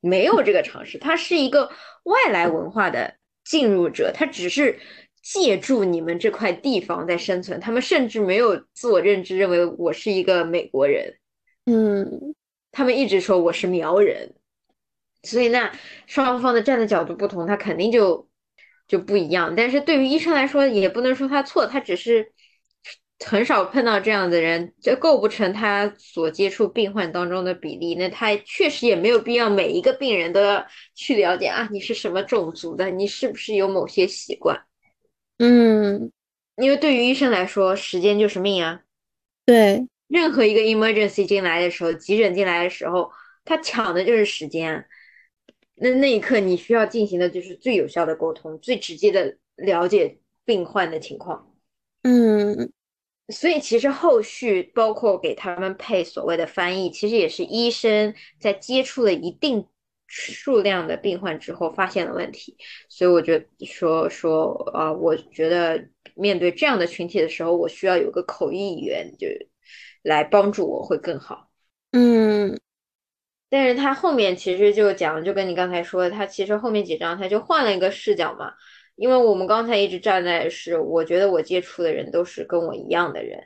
[0.02, 1.72] 没有这个常识，他是一个
[2.04, 4.78] 外来文化的进入者，他只是
[5.24, 11.16] 借助你们这块地方在生存，他们甚至没有自我认知，认为我是一个美国人。
[11.66, 12.36] 嗯。
[12.74, 14.34] 他们一直说我是苗人，
[15.24, 15.70] 所以那
[16.08, 18.30] 双方的站的角度不同，他肯定就
[18.88, 19.54] 就不一样。
[19.58, 22.32] 但是对于医生来说，也不能说他错，他只是
[23.26, 27.96] 很少碰到这样的人，这构不成他所接触病患当中的比例。
[27.96, 34.62] 那他确实也没有必要每一个病人都要去了解啊，你是什么种族的，你是不是有某些习惯？
[35.38, 36.12] 嗯，
[36.58, 38.82] 因为对于医生来说，时间就是命啊。
[39.46, 39.88] 对。
[40.08, 43.10] 任何一个 emergency 进来的时候，急诊进来的时候，
[43.46, 44.86] 他抢的就是时间。
[45.76, 51.54] 那那一刻，你需要进行的就是最有效的沟通，最直接的了解病患的情况。
[52.04, 52.72] 嗯，
[53.32, 59.65] 所以其实后续包括给他们配所谓的翻译，其实也是医生在接触了一定
[60.08, 62.58] 数量的病患之后发现了问题。
[62.89, 69.28] 所以我觉得说说啊，我觉得面对这样的群体的时候，我需要有个口译员，就。
[70.04, 71.52] 来帮助我会更好，
[71.91, 72.60] 嗯，
[73.52, 78.52] 但是他后面其实就讲，就跟你刚才说的，他其实后面几章他就换了一个视角嘛，
[79.02, 83.42] 因为我们刚才一直站在是，我觉得我接触的人都是跟我一样的人，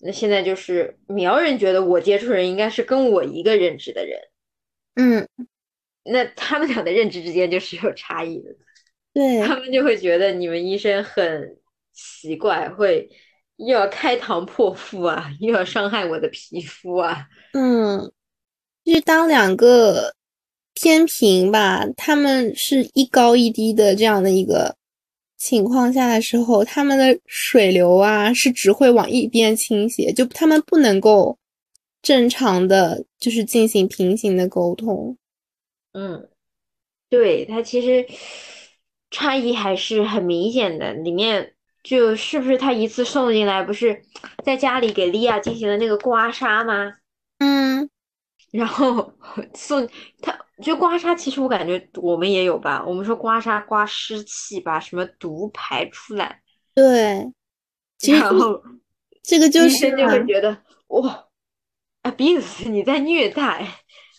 [0.00, 4.18] 那现在就是苗人觉得我接触人应该是跟我一个认知的人，
[4.96, 5.28] 嗯，
[6.02, 8.50] 那他们俩的认知之间就是有差异的，
[9.14, 11.56] 对他们就会觉得你们医生很
[11.92, 13.08] 奇怪，会。
[13.58, 17.26] 又要开膛破腹啊，又要伤害我的皮肤啊。
[17.54, 18.12] 嗯，
[18.84, 20.14] 就是当两个
[20.74, 24.76] 天平吧，他们是一高一低的这样的一个
[25.36, 31.38] 情况下的时候，他们的水流啊是只会往一边倾斜，就他们不能够
[32.02, 35.16] 正常的就是进行平行的沟通。
[35.92, 36.28] 嗯，
[37.08, 38.06] 对，它其实
[39.10, 41.52] 差异还是很明显的，里面。
[41.86, 44.02] 就是不是他一次送进来，不是
[44.42, 46.94] 在家里给莉亚进行了那个刮痧吗？
[47.38, 47.88] 嗯，
[48.50, 49.12] 然后
[49.54, 49.88] 送
[50.22, 52.84] 他，就刮痧，其实我感觉我们也有吧。
[52.86, 56.40] 我们说刮痧刮湿气，把什么毒排出来。
[56.74, 57.30] 对，
[58.08, 58.62] 然后
[59.22, 60.56] 这个就是医生就会觉得
[60.88, 61.24] 哇
[62.02, 63.66] ，abuse 你在虐待，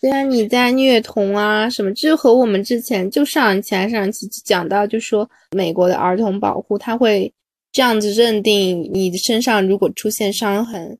[0.00, 1.92] 对啊，你在虐童啊什么？
[1.94, 7.32] 就和我们之前就上一期还上一期讲到，就说美国的儿童保护，他会。
[7.70, 10.98] 这样子认定你的身上如果出现伤痕，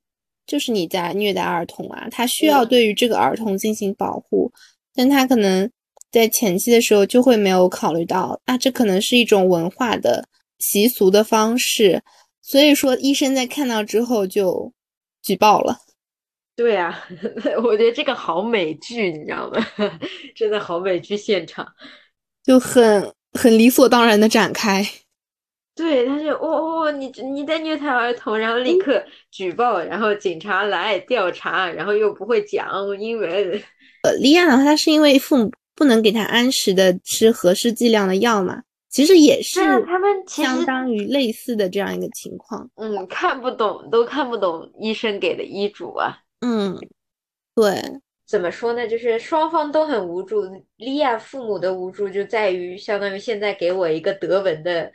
[0.48, 2.08] 就是你在虐待儿童啊。
[2.10, 4.50] 他需要对于这个儿童进行保护，
[4.92, 5.70] 但他可能
[6.10, 10.26] 在前期的时候就会没有考虑到，啊，这可能是一种文化的
[10.58, 12.02] 习俗的方式。
[12.42, 14.72] 所以说，医生在看到之后就
[15.22, 15.76] 举报了。
[16.56, 17.06] 对啊，
[17.62, 19.64] 我觉得这个好美剧，你知道吗？
[20.34, 21.64] 真的好美剧现场，
[22.42, 24.84] 就很很理所当然的展开。
[25.78, 33.30] 对，他就哦哦，你你在虐待儿童，然后立刻举报，然后警察来调查，然后又不会讲英文。
[34.02, 38.60] 呃，莉亚的话，他是因为父母不能给他按时的吃合适剂量的药嘛，
[38.90, 42.68] 其实也是他们相当于类似的这样一个情况。
[42.74, 46.18] 嗯，看不懂，都看不懂医生给的医嘱啊。
[46.40, 46.76] 嗯，
[47.54, 47.80] 对，
[48.26, 48.88] 怎么说呢？
[48.88, 50.42] 就是双方都很无助。
[50.76, 54.90] 莉亚父母的无助就在于，相当于现在给我一个德文的。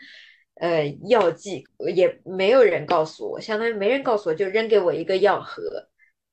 [0.55, 5.61] 呃，药剂也没有人告诉我，相当于没人告诉我，就扔给我一个药盒，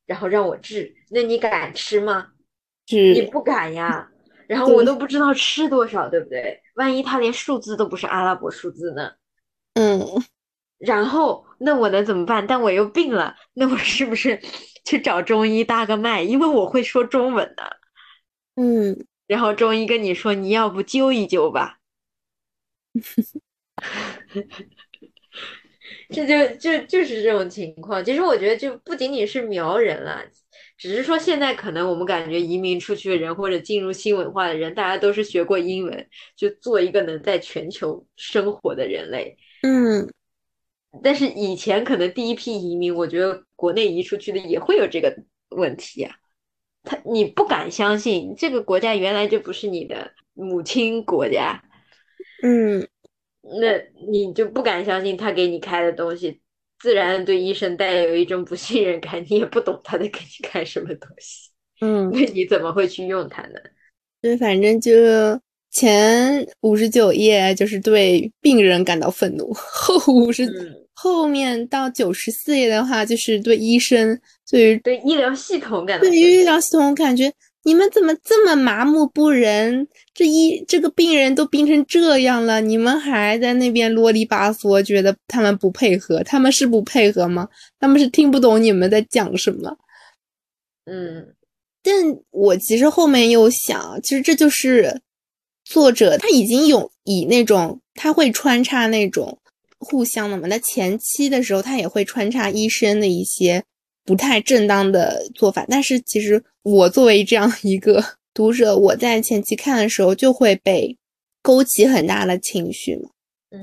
[0.07, 0.95] 然后让我治。
[1.11, 2.29] 那你敢吃吗？
[2.87, 4.11] 你不敢呀。
[4.47, 6.61] 然后我都不知道吃多少，对不对？
[6.75, 9.13] 万一他连数字都不是阿拉伯数字呢？
[9.75, 10.05] 嗯。
[10.79, 12.47] 然后那我能怎么办？
[12.47, 14.41] 但我又病了，那我是不是
[14.85, 16.23] 去找中医搭个脉？
[16.23, 17.77] 因为我会说中文的。
[18.57, 19.07] 嗯。
[19.27, 21.79] 然后中医跟你说，你要不灸一灸吧。
[26.11, 28.05] 这就就就是这种情况。
[28.05, 30.23] 其实我觉得，就不仅仅是苗人了，
[30.77, 39.37] 只是说现在可能我们感觉移民出去的人或者进入新文化的人，大家都是学过英文，就做一个能在全球生活的人类。
[39.63, 40.09] 嗯，
[41.03, 45.15] 但是以前可能第一批移民，我觉得国内移出去的也会有这个
[45.51, 46.15] 问题啊。
[46.83, 51.63] 他你不敢相信这个国家原来就不是你的母亲国家，
[52.43, 52.89] 嗯，
[53.43, 53.73] 那
[54.11, 56.41] 你就不敢相信他给你开的东西。
[56.79, 61.51] 自然对医生带有一种不信任感，你也不懂他在给你开什么东西，
[61.83, 63.61] 嗯，那你怎么会去用它呢？
[64.23, 64.93] 对反正就
[65.71, 70.51] 前五十九页就是对病人感到愤怒，后五十
[70.95, 74.19] 后面到九十四页的话就是对医生，
[74.51, 77.31] 对于对医疗系统感到对于医疗系统感觉。
[77.63, 79.87] 你们怎么这么麻木不仁？
[80.15, 86.23] 这一这个病人都病成这样了，你们还在那边啰里吧嗦，觉得他们不配合？
[86.23, 87.49] 他们是不配合吗？
[87.79, 89.77] 他们是听不懂你们在讲什么？
[90.87, 91.35] 嗯，
[91.83, 91.95] 但
[92.31, 95.03] 我其实后面又想，其实这就是
[95.65, 99.39] 作者他已经有以那种他会穿插那种
[99.79, 100.49] 互相的嘛。
[100.49, 103.65] 那前期的时候，他也会穿插医生的一些。
[104.05, 108.03] 不太正当的做法，但是其实我作为这样一个
[108.35, 110.97] 读者，我在前期看的时候就会被
[111.43, 113.11] 勾起很大的情绪嘛。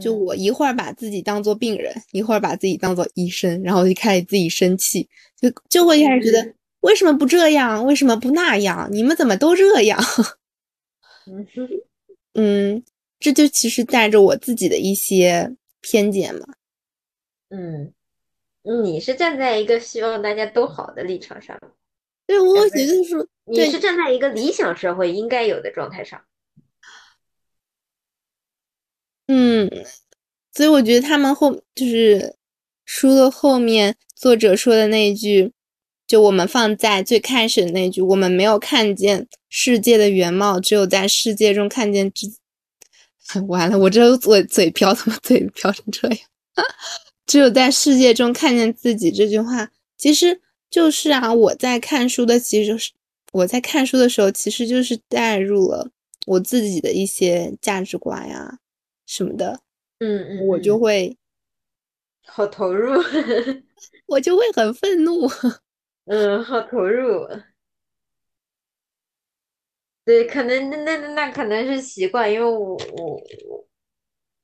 [0.01, 5.07] 就我一会儿把自己当做病人，一会儿把自己当做医生，然后就开始自己生气，
[5.39, 8.89] 就就会开始觉得为什么不这样，为什么不那样？
[8.91, 9.97] 你们怎么都这样？
[12.33, 12.83] 嗯，
[13.19, 16.45] 这就其实带着我自己的一些偏见嘛。
[17.49, 17.93] 嗯。
[18.83, 21.57] 你是站在一个希望大家都好的立场上，
[22.25, 26.21] 对，我觉得是，你是站在一个理想社会应该有的状态上。
[29.27, 29.69] 嗯，
[30.53, 32.35] 所以我觉得他们后就是
[32.85, 35.53] 书的后面作者说的那一句，
[36.05, 42.27] 就我们放在最开始的那句，我们没有看见世界的原貌，只有在世界中看见自。
[43.47, 46.19] 完了，我这嘴嘴瓢，怎么嘴瓢成这样？
[47.27, 52.91] 只有在世界中看见自己这句话，其实就是啊，我在看书的，其实就是
[53.33, 55.91] 我在看书的时候，其实就是带入了
[56.25, 58.59] 我自己的一些价值观呀
[59.05, 59.59] 什么的，
[59.99, 61.17] 嗯嗯，我就会
[62.25, 62.93] 好投入，
[64.07, 65.27] 我就会很愤怒，
[66.07, 67.27] 嗯，好投入，
[70.05, 73.67] 对，可能那那那可能是习惯，因为我我我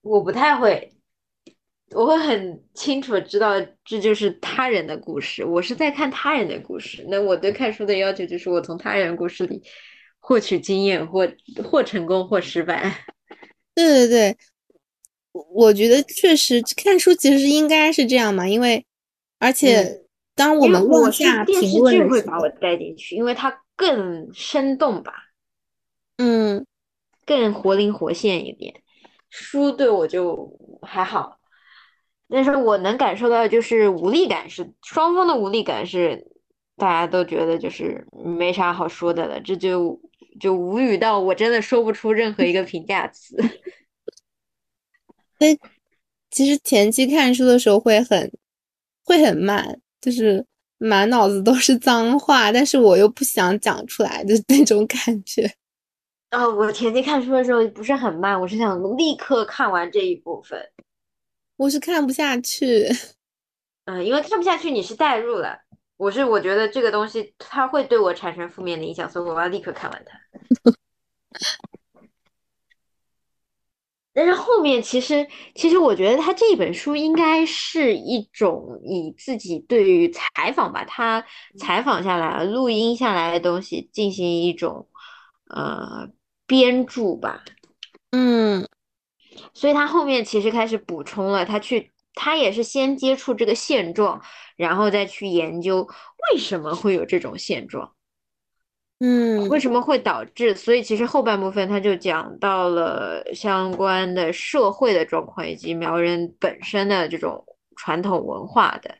[0.01, 0.89] 我不太会。
[1.95, 3.53] 我会很清楚知道
[3.85, 7.05] 这就是他人的故事，我是在看他人的故事。
[7.09, 9.61] 那我对看书的要求就是我从他人故事里
[10.19, 11.27] 获取经验，或
[11.63, 13.05] 或成功或失败。
[13.75, 14.37] 对对对，
[15.31, 18.85] 我觉得确实看书其实应该是这样嘛，因为
[19.39, 20.03] 而且
[20.35, 25.13] 当我们往下电视剧会把我带进去，因为它更生动吧，
[26.17, 26.65] 嗯，
[27.25, 28.81] 更活灵活现一点。
[29.29, 31.39] 书对我就还好。
[32.33, 36.31] 但是我能感受到，就是无力感是双方的无力感是，
[36.75, 40.01] 大家都觉得就是没啥好说的了，这就
[40.39, 43.37] 就无语到我真的说不出任何一个评价词。
[45.37, 45.55] 哎，
[46.31, 48.31] 其实前期看书的时候会很
[49.05, 50.43] 会很慢，就是
[50.79, 55.47] 满脑子都是脏话，但是我又不想讲出来的那种感觉。
[56.31, 60.59] 哦，我前期看书的时候不是很慢，我是想立刻看完这一部分。
[61.55, 62.87] 我是看不下去，
[63.85, 65.59] 嗯，因为看不下去，你是代入了。
[65.95, 70.19] 我是我觉得这个东西它会对我产生负面的影响，所以我要立刻看完它。
[74.15, 81.25] 但是后面其实，其实我觉得他这本书应该是一种以自己对于采访吧，他
[81.57, 84.87] 采访下来、录音下来的东西进行一种
[85.47, 86.07] 呃
[86.45, 87.43] 编著吧。
[88.11, 88.67] 嗯。
[89.53, 94.21] 所以他后面其实开始补充了，他去，他也是先接触这个现状，
[94.55, 95.87] 然后再去研究
[96.31, 97.93] 为什么会有这种现状，
[98.99, 100.55] 嗯，为什么会导致？
[100.55, 108.95] 所以其实后半部分他就讲到了相关的社会的状况，以及苗人本身的这种传统文化的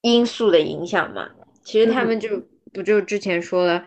[0.00, 1.30] 因素的影响嘛。
[1.62, 2.42] 其实他们就
[2.72, 3.84] 不就之前说了。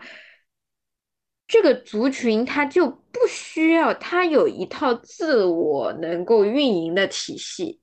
[1.48, 7.80] 这个族群它就不需要，它有一套自我能够运营的体系，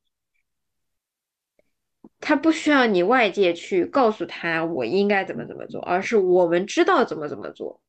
[2.19, 7.81] 它不需要你外界去告诉他我应该怎么怎么做，而是我们知道怎么怎么做。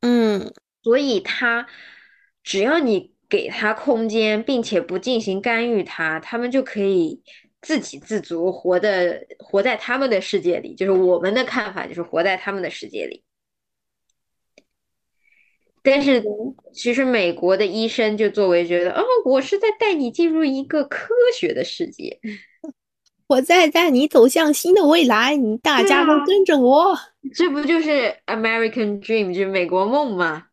[0.00, 1.66] 嗯，所以他
[2.44, 7.20] 只要你给他空间，并且不进行干预，他他们就可以
[7.60, 13.24] 自给自足，活的活在他们的世界里，就是我们的看法，就是活在他们的世界里。
[15.84, 16.24] 但是
[16.72, 22.18] 其实美国的医生就作为觉得，哦，我是在带你进入一个科学的世界，
[23.28, 26.98] 我在带你走向新的未来，你大家都跟着我，
[27.34, 30.46] 这不就是 American Dream，就是美国梦吗？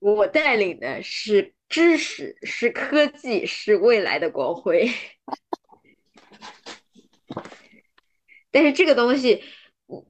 [0.00, 4.90] 我带领的是知识，是科技，是未来的光辉。
[8.50, 9.44] 但是这个东西，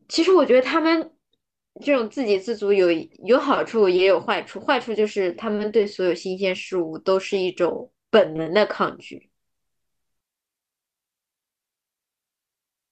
[0.09, 1.13] 其实我觉得他们
[1.81, 2.91] 这种自给自足有
[3.25, 4.61] 有好处，也有坏处。
[4.61, 9.31] 坏处就是他们对所有新鲜事物都是一种本能的抗拒。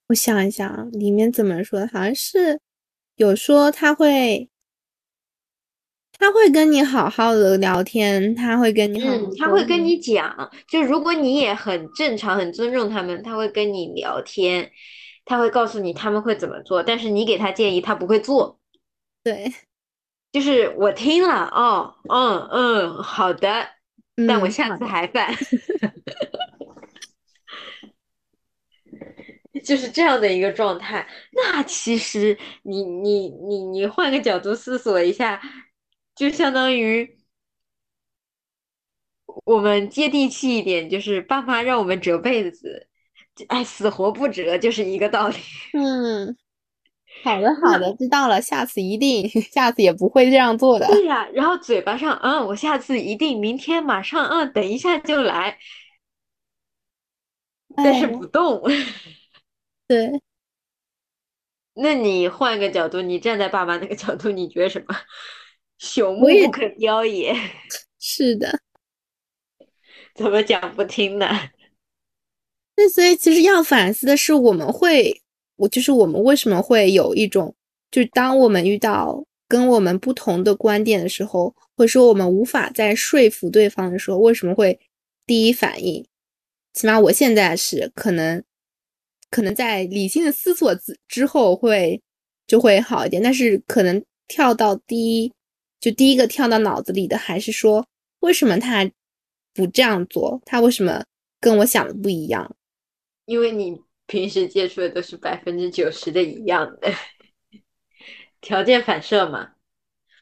[0.09, 1.81] 我想一想，里面怎么说？
[1.93, 2.61] 好像是
[3.17, 4.49] 有说他会。
[6.19, 14.71] 他会跟你好好的聊天，他会跟你，嗯，他会跟你讲，就如果你也很正常、很尊重他们，他会跟你聊天，
[15.25, 18.60] 他会告诉你他们会怎么做，但是你给他建议，他不会做。
[19.23, 19.53] 对，
[20.33, 23.69] 就是我听了，哦，嗯嗯，好的，
[24.29, 25.35] 但我下次还犯，
[29.65, 31.07] 就是这样的一个状态。
[31.33, 35.41] 那其实你你你你换个角度思索一下。
[36.17, 37.17] 就相当于
[39.47, 42.89] 我们接地气一点，就是爸妈让我们折被子，
[43.49, 45.37] 哎，死活不折，就是一个道理。
[45.73, 46.37] 嗯，
[47.23, 50.87] 好的好的，知道了，下次一定， 下次也不会这样做的。
[50.87, 55.59] 对呀，然后嘴巴上，嗯，我下次一定，明天马上，嗯，等一下就来，
[57.77, 58.63] 但是不动。
[59.87, 60.21] 对，
[61.75, 64.97] 那你换个角度，你站在爸妈那个角度，你觉得什么？
[65.79, 67.35] 朽木不可雕也。
[67.99, 68.61] 是的，
[70.15, 71.27] 怎么讲不听呢？
[72.77, 75.23] 那所以其实要反思的是，我们会，
[75.61, 77.55] 我就是我们为什么会有一种，
[77.91, 84.81] 就是当我们遇到跟我们不同的观点的时候，或者说我们无法再说服对方的时候，为什么会
[85.27, 86.03] 第一反应？
[86.73, 88.43] 起码我现在是可能，
[89.31, 92.01] 可能在理性的思索之之后会
[92.47, 95.31] 就会好一点，但是可能跳到第一。
[95.79, 97.87] 就第一个跳到脑子里的还是说，
[98.21, 98.91] 为什么他
[99.53, 100.41] 不这样做？
[100.45, 101.05] 他为什么
[101.41, 102.55] 跟我想的不一样？
[103.25, 103.81] 因为你
[104.11, 106.93] 平时接触的都是百分之九十的一样的
[108.41, 109.51] 条件反射嘛。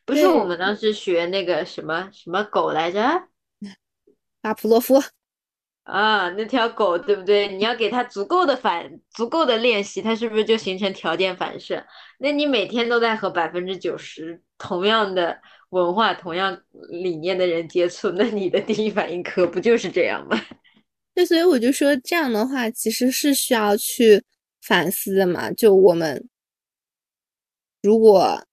[0.04, 3.00] 不是我们当时学那个什么什么狗来着？
[4.42, 5.02] 巴甫洛夫。
[5.84, 7.48] 啊，那条狗对不对？
[7.48, 11.82] 你要给它足够的反，足够的练习，它是不是就形成条件反射？
[12.18, 16.60] 那你每天都在和百分之九十同样的文化、同样
[16.90, 20.38] 理念的人接触，那你的第一反应可不就是这样吗？
[21.18, 24.22] 对，所以我就说这样的话，其实是需要去
[24.62, 25.50] 反思的嘛。
[25.50, 26.28] 就我们
[27.82, 28.46] 如果，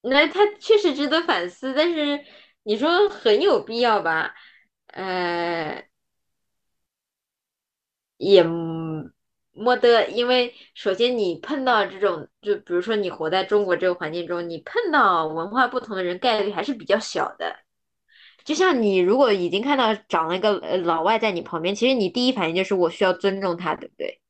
[0.00, 2.24] 那他确实值得反思，但是
[2.64, 4.34] 你说很有必要吧？
[4.88, 5.86] 呃，
[8.16, 17.56] 也没得，因为首先你碰到这种，就比如说你活在中国这个环境中，你碰到文化不同的人概率还是比较小的。
[18.46, 24.20] 就像你如果已经看到长了一个老外在你旁边，其实你第一反应就是我需要尊重他，对不对？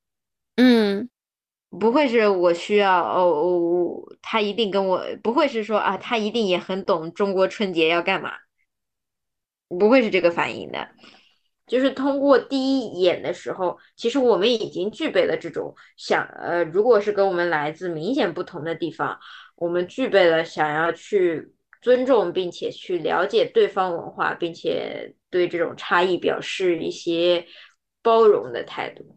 [0.57, 1.09] 嗯，
[1.79, 8.33] 不会是我需要哦哦，他一定跟我不会是说啊，他一定也很懂中国春节要干嘛。
[9.69, 10.89] 不会是这个反应的，
[11.67, 19.19] 就是通过第一眼的时候，其实我们已经具备了这种想，呃，如果是跟我们来自明显不同的地方，
[19.57, 21.53] 我们具备了想要去
[21.87, 27.47] 尊重并且去了解对方文化，并且对这种差异表示一些
[28.03, 29.16] 包容的态度。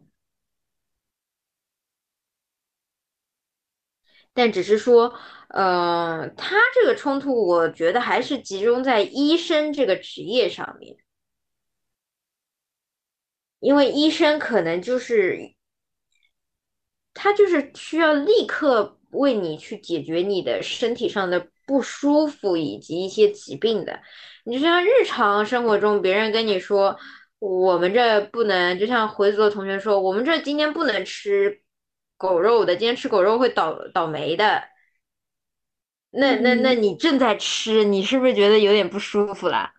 [4.32, 5.12] 但只是说，
[5.48, 10.96] 呃，他这个冲突，我觉得还是集中在医生这个职业上面，
[13.58, 15.56] 因为医生可能就是
[17.12, 24.00] 他就是需要立刻为你去解决你的身体上的不舒服以及一些疾病的。
[24.42, 26.98] 你就像日常生活中，别人跟你说，
[27.38, 31.62] 我们这不能，就像回族的同学说，我们这今天不能吃。
[32.16, 34.64] 狗肉的，今天吃狗肉会倒倒霉的。
[36.10, 39.72] 那那那你正在吃，你是不是觉得有点不舒服啦？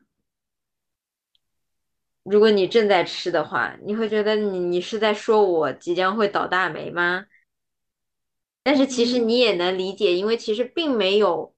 [2.23, 7.25] 如果你正在吃的话，你会觉得你你是在说我即将会倒大霉吗？
[8.63, 11.53] 但是其实你也能理解，因为其实并没有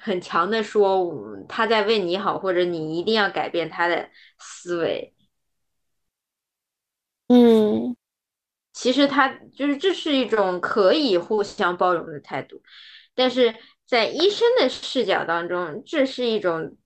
[0.00, 1.12] 很强的说
[1.48, 5.14] 他在为你好，或者你一定要改变他的思维。
[7.28, 7.94] 嗯
[8.72, 12.62] 其实他就是这是一种可以互相包容的态度，
[13.14, 16.76] 但是在医生的视角当中，这是一种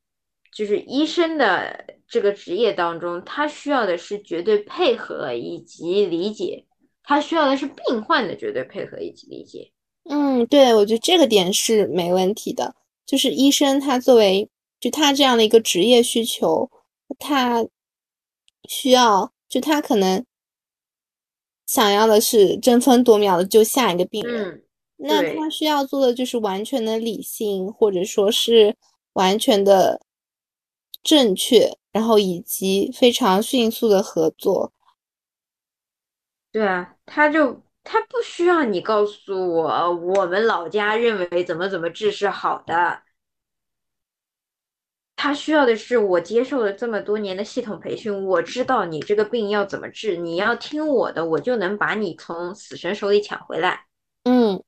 [0.54, 6.64] 就是医生的这个职业当中，他需要的是绝对配合以及理解，
[7.02, 9.70] 他需要的是病患的绝对配合以及理解。
[10.04, 12.74] 嗯，对，我觉得这个点是没问题的。
[13.04, 14.48] 就是医生他作为
[14.80, 16.70] 就他这样的一个职业需求，
[17.18, 17.66] 他
[18.68, 20.24] 需要就他可能
[21.66, 24.62] 想要的是争分夺秒的救下一个病人，嗯，
[24.96, 28.76] 那他需要做的就是完全的理性，或者说是
[29.14, 30.00] 完全的
[31.02, 34.72] 正确，然后以及非常迅速的合作。
[36.50, 43.02] 对啊，他就他不需要你告诉我我们老家认为怎么怎么治是好的。
[45.16, 53.86] 他需要的是我接受了这么多年的系统培训，我知道你这个病要怎么治，你要听我的，我就能把你从死神手里抢回来。
[54.24, 54.62] 嗯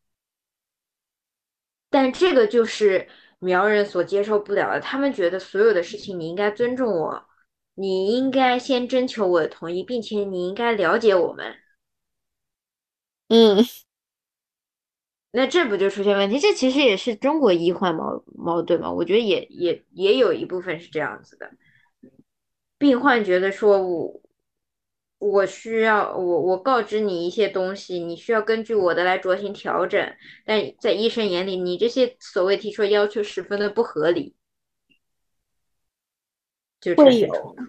[1.91, 3.09] 但这个就是
[3.39, 7.27] 苗人所接受不了的，他们觉得所有的事情你应该尊重我，
[7.75, 11.57] 你应该先征求我的同意，并且你应该了解我们。
[13.29, 13.65] 嗯。
[15.37, 16.39] 那这不就出现问题？
[16.39, 18.93] 这其实也是中国医患矛矛盾嘛？
[18.93, 21.51] 我觉得也也也有一部分是这样子的。
[22.79, 24.21] 病患觉得说我
[25.19, 30.15] 我需要我我告知你一些东西，你需要根据我的来酌情调整，
[30.45, 34.37] 但在医生眼里，你这些所谓提出的要求十分的不合理，
[36.81, 37.63] 就产会有生冲突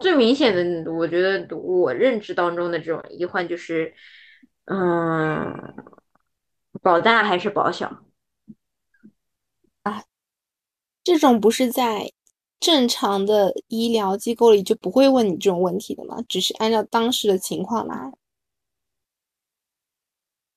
[0.00, 3.94] 最明显的，我觉得我认知当中的这种医患就是，
[4.64, 5.52] 嗯，
[6.82, 8.04] 保大还是保小
[9.82, 10.02] 啊？
[11.04, 12.12] 这种不是在
[12.58, 16.16] 正常的医疗机构里就不会问你这种问题的吗？
[16.28, 18.12] 只是按照当时的情况来。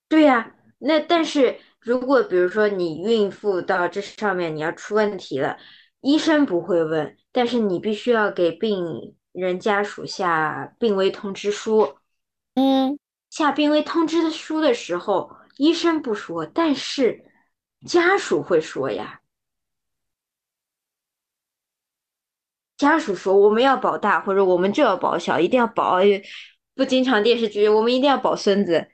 [0.07, 5.59] 对呀，那但是如果比如说你孕妇到这上面你要出问题了，
[6.01, 11.97] 医生不会问，但是你必须要给病人家属下病危通知书。
[12.55, 12.97] 嗯
[13.29, 17.25] 下病危通知书的时候，医生不说，但是
[17.85, 19.21] 家属会说呀。
[22.75, 25.99] 家属说我们要保大，或者我们就要保小，一定要保。
[26.75, 28.89] 不经常电视剧，我们一定要保孙子。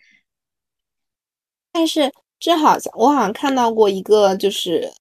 [1.72, 4.92] 但是这好像我好像看到过一个，就是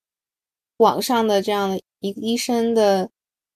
[0.77, 3.11] 网上的这样的一个医生的，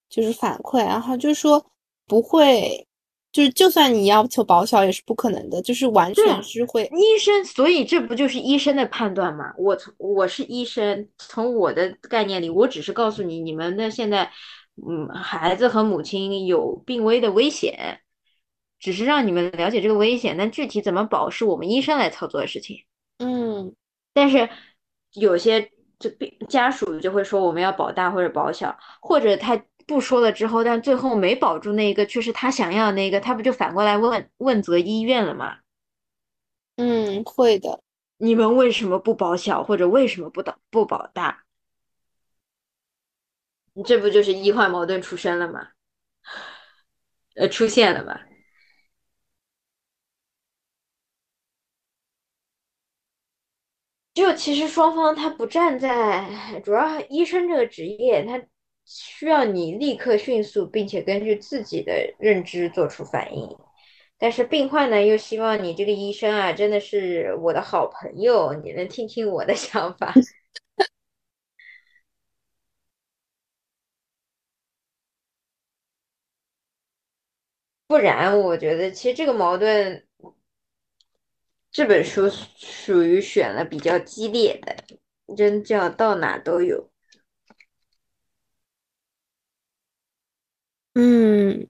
[0.08, 1.64] 就是反馈，然后就说
[2.06, 2.86] 不会，
[3.30, 9.52] 就是就算你要求保小也是不可能的，就是完全是会，医生，所以这不就是医生的判断吗？
[9.58, 14.30] 我从我是医生，从我的概念里，我只是告诉你，你们的现在，
[14.86, 18.00] 嗯，孩子和母亲有病危的危险，
[18.78, 22.78] 只是让你们了解这个危险，但具体怎么保是我们医生来操作的事情。
[23.18, 23.74] 嗯
[24.14, 24.48] 但是
[25.14, 35.58] 有些这病家属就会说我们要保大或者保小，或者他不说了之后，但最后没保住那个，却是他想要的那个，他不就反过来问问责医院了吗？
[36.76, 37.82] 嗯会的，
[38.18, 41.44] 你们为什么不保小，或者为什么不保不保大？
[43.84, 45.68] 这不就是医患矛盾出生了吗？
[47.34, 48.20] 呃，出现了吗？
[54.14, 58.36] 就其实双方他不站在，主要医生这个职业，他
[58.88, 63.56] 需要你立刻迅速，并且根据自己的认知做出反应。
[64.18, 70.12] 但是病患呢，又希望你这个医生啊，真的是我的好朋友，你能听听我的想法。
[77.86, 80.06] 不然，我觉得其实这个矛盾，
[81.70, 84.76] 这本书属于选了比较激烈的，
[85.36, 86.90] 真叫到哪都有。
[90.98, 91.68] 嗯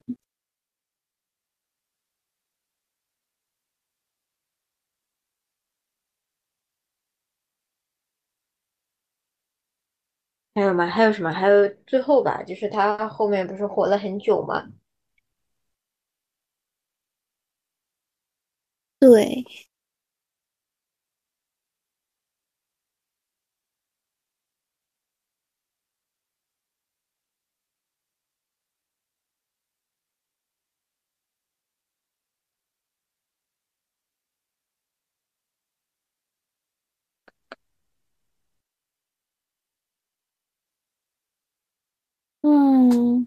[10.55, 10.87] 还有吗？
[10.87, 11.31] 还有什么？
[11.33, 14.67] 还有最后吧，就是他后面不是活了很久吗？
[19.01, 19.45] 对，
[42.45, 43.27] 嗯。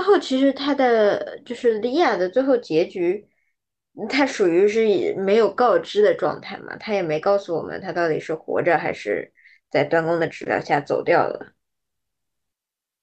[0.00, 3.28] 最后其实他的就是莉亚的最后结局，
[4.08, 9.30] 他属于是没有告知的状态嘛，他也没告诉我们他到底是活着还是
[9.70, 11.52] 在端公的治疗下走掉了。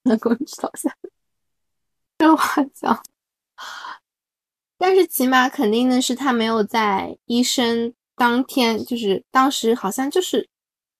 [0.02, 0.96] 端公治疗下，
[2.18, 3.00] 这话讲。
[4.76, 10.48] 但是起码肯定的是，他没有在医生当天，就是当时好像就是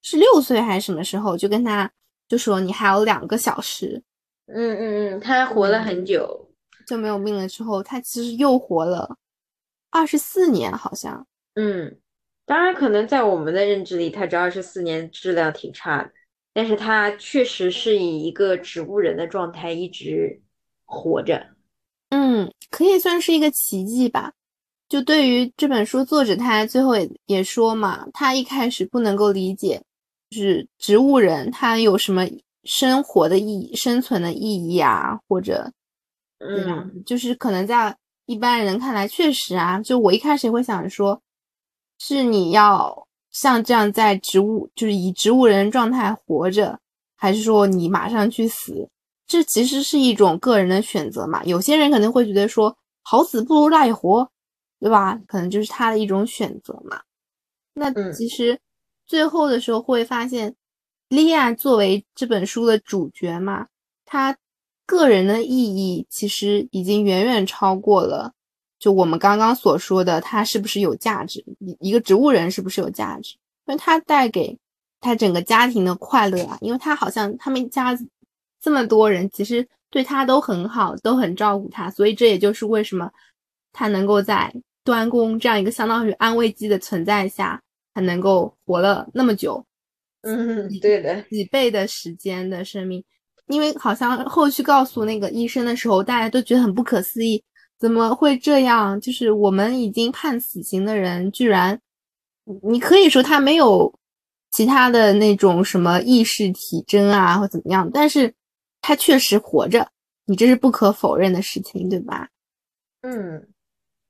[0.01, 1.91] 是六岁还是什么时候，就跟他
[2.29, 4.01] 就说你还有两个小时。
[4.51, 6.49] 嗯嗯嗯，他活了很久，
[6.87, 7.47] 就没有命了。
[7.47, 9.17] 之后他其实又活了
[9.91, 11.25] 二十四年，好像。
[11.55, 11.99] 嗯，
[12.45, 16.11] 当然可能在我们的认知里，他这二十四年质量挺差的，
[16.53, 20.41] 但是他确实是以一个植物人的状态一直
[20.85, 21.45] 活着。
[22.09, 24.33] 嗯，可以算是一个奇迹吧。
[24.87, 29.79] 就对于这本书作者，他最后也也说嘛，他一开始不能够理解，
[30.31, 32.25] 就是植物人他有什么
[32.63, 35.71] 生活的意义、生存的意义啊，或者
[36.37, 36.85] 对吧？
[37.05, 37.95] 就是可能在
[38.25, 41.21] 一般人看来，确实啊，就我一开始也会想说，
[41.97, 46.79] 是你要像这样在植物，就是以植物人状态活着，
[47.15, 48.89] 还是说你马上去死？
[49.25, 54.29] 这其实是一种个人的选择嘛，有些人可能会觉得说好死不如赖活，
[54.79, 55.19] 对吧？
[55.27, 57.01] 可能就是他的一种选择嘛。
[57.73, 58.59] 那其实
[59.05, 60.55] 最后的时候会发现，
[61.09, 63.67] 莉亚作为这本书的主角嘛，
[64.05, 64.37] 他
[64.85, 68.31] 个人的意义其实已经远远超过了
[68.79, 73.35] 就我们刚刚所说的他是不是有价值，一一个植物人是不是有价值？
[73.65, 74.57] 因为他带给
[75.01, 77.99] 他整个家庭的快乐啊，因为他好像他们家。
[78.61, 83.09] 这么多人其实对他都很好，都很照顾他，所以这也就是为什么
[83.71, 84.53] 他能够在
[84.83, 87.61] 端公这样一个相当于安慰剂的存在下，
[87.93, 89.65] 他能够活了那么久。
[90.21, 93.03] 嗯，对的，几倍的时间的生命，
[93.47, 97.43] 因为好像后续告诉那个医生的时候，大家都觉得很不可思议，
[97.79, 98.99] 怎么会这样？
[98.99, 101.79] 就是我们已经判死刑的人，居然，
[102.63, 103.93] 你可以说他没有
[104.51, 108.33] 其他的那种什么意识体征啊，或怎么样，但是。
[108.81, 109.85] 他确实活着，
[110.25, 112.29] 你这是不可否认的事情，对吧？
[113.01, 113.45] 嗯，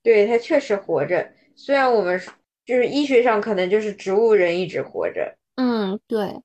[0.00, 1.28] 对他确实活着。
[1.56, 2.22] 虽然我们
[2.64, 5.36] 就是医学上可能就是植物人一直活着。
[5.60, 6.40] 嗯，对。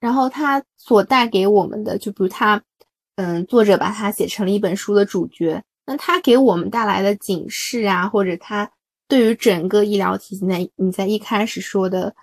[0.00, 2.62] 然后他所带给我们的，就比如他，
[3.16, 5.62] 嗯，作者把它写成了一本书的主角。
[5.84, 8.70] 那他给我们带来的警示啊，或者他
[9.06, 12.14] 对于整个医疗体系，在你在一开始说的，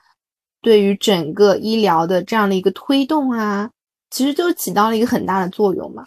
[0.62, 3.70] 对于整个医疗的这样的一个推动啊。
[4.10, 6.04] 其实就起到了一个很大的作用嘛。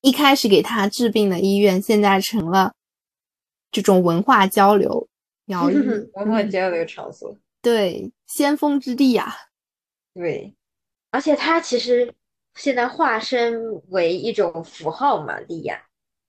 [0.00, 2.74] 一开始给他治病的医院，现在成了
[3.70, 5.08] 这种文化交流、
[5.44, 5.76] 疗愈、
[6.14, 7.36] 文化交流场所，
[7.66, 9.34] 对，先锋之地呀。
[10.14, 10.54] 对，
[11.10, 12.14] 而且他其实
[12.54, 15.82] 现在化身为一种符号嘛，利亚。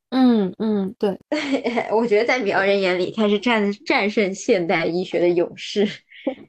[0.10, 1.16] 嗯嗯，对。
[1.94, 5.88] 我觉得在苗人眼里，他是战战胜现代医学的勇士，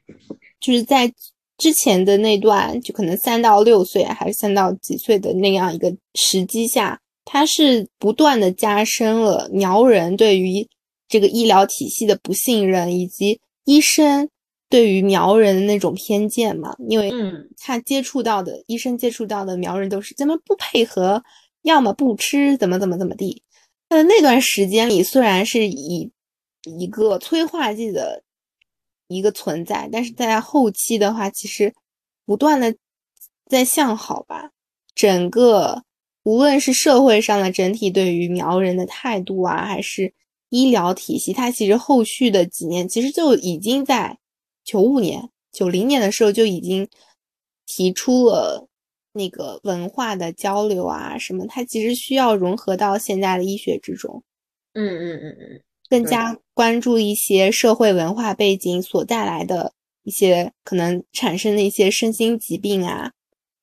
[0.59, 1.12] 就是在。
[1.59, 10.68] 之前的那段，就可能三到六岁还是三到几岁的那样一个时机下，他是不断的加深了苗人对于
[11.09, 14.28] 这个医疗体系的不信任，以及医生
[14.69, 16.75] 对于苗人的那种偏见嘛。
[16.89, 17.12] 因为
[17.57, 21.23] 他接触到的医生接触到的苗人都是怎么不配合，
[21.62, 23.43] 要么不吃，怎么怎么怎么地。
[23.89, 26.11] 那那段时间里，虽然是以
[26.64, 28.23] 一个催化剂的。
[29.11, 31.73] 一个存在，但是在后期的话，其实
[32.27, 32.77] 不断的
[33.47, 34.51] 在向好吧。
[34.95, 35.83] 整个
[36.25, 40.12] 无论是社会上的整体对于苗人的态度啊，还是
[40.51, 44.19] 医疗体系，它其实后续的几年，其实就已经在
[44.69, 46.87] 九五年、九零年的时候就已经
[47.64, 48.69] 提出了
[49.14, 54.23] 那个文化的交流啊，什么，它其实需要融合到现在的医学之中。
[54.75, 55.62] 嗯嗯嗯嗯。
[55.89, 63.12] 更加关注一些社会文化背景所带来的一些可能产生的一些身心疾病啊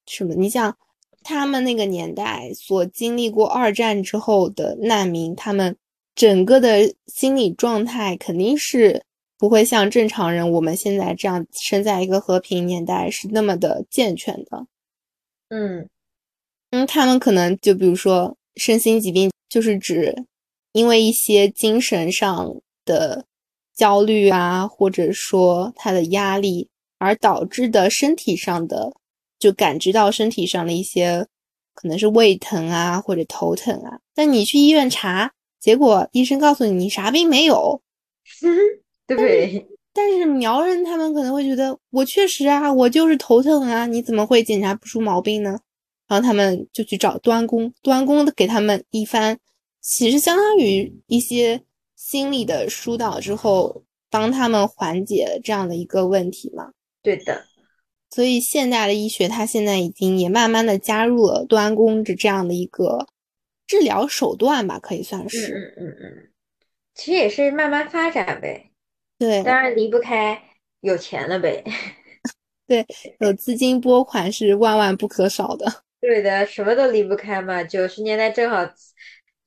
[0.07, 0.33] 什么？
[0.33, 0.75] 你像
[1.21, 5.77] 他们那个年代所经历过二战之后的难民，他们
[6.15, 9.04] 整个的心理状态肯定是
[9.37, 14.65] 不会像正常人我们现在这样生在一个和平年代是那么的健全的。
[15.49, 15.89] 嗯，
[16.71, 20.25] 嗯，他们可能就比如说身心疾病，就是指。
[20.71, 23.25] 因为一些精神上的
[23.73, 26.67] 焦虑啊，或者说他的压力，
[26.97, 28.91] 而导致的身体上的，
[29.39, 31.25] 就感知到身体上的一些，
[31.73, 33.99] 可能是胃疼啊，或者头疼啊。
[34.13, 35.31] 但你去医院查，
[35.61, 37.81] 结果医生告诉你你啥病没有，
[39.07, 39.67] 对不对。
[39.93, 45.57] 但是苗人他们可能会觉得，我确实啊，我就是头疼啊，你怎么会检查不出毛病呢？
[46.07, 49.37] 然后他们就去找端公，端公给他们一番，
[49.81, 51.63] 其实相当于一些
[51.95, 56.71] 心理的疏导之后，帮他们缓解这样的一个问题嘛。
[57.01, 57.45] 对的，
[58.09, 63.07] 所以现代的医学，它现在已经也慢慢的加入了端公的这样的一个
[63.65, 65.47] 治疗手段吧，可以算是。
[65.47, 66.29] 嗯嗯嗯嗯，
[66.93, 68.71] 其实也是慢慢发展呗。
[69.25, 70.41] 对，当然离不开
[70.81, 71.63] 有钱了呗。
[72.67, 72.85] 对，
[73.19, 75.65] 有资金拨款是万万不可少的。
[76.01, 77.63] 对的，什么都离不开嘛。
[77.63, 78.67] 九十年代正好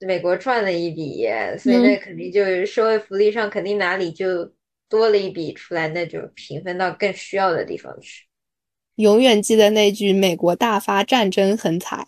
[0.01, 1.26] 美国赚了一笔，
[1.59, 4.53] 所以那肯定就是社会福利上肯定哪里就
[4.89, 8.24] 多了一笔出来，那就平分到更需要的地方去。
[8.97, 12.05] 永远记得那句“美国大发战争横财”。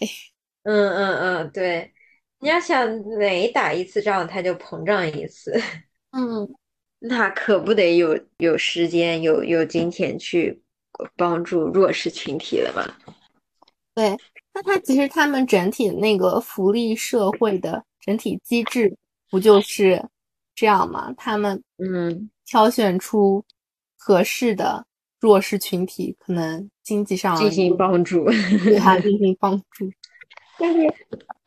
[0.64, 1.92] 嗯嗯嗯，对。
[2.40, 5.52] 你要想每打一次仗，它就膨胀一次。
[6.12, 6.48] 嗯，
[7.00, 10.62] 那可不得有有时间有有金钱去
[11.16, 12.98] 帮助弱势群体了吧？
[13.94, 14.16] 对。
[14.52, 18.94] 那他其实他们整体的那个福利社会的整体机制
[19.30, 20.04] 不就是
[20.54, 21.14] 这样吗？
[21.16, 23.44] 他们嗯挑选出
[23.96, 24.84] 合适的
[25.20, 28.24] 弱势群体，可能经济上进行帮助，
[28.64, 29.88] 对他进行帮助。
[30.58, 30.92] 但是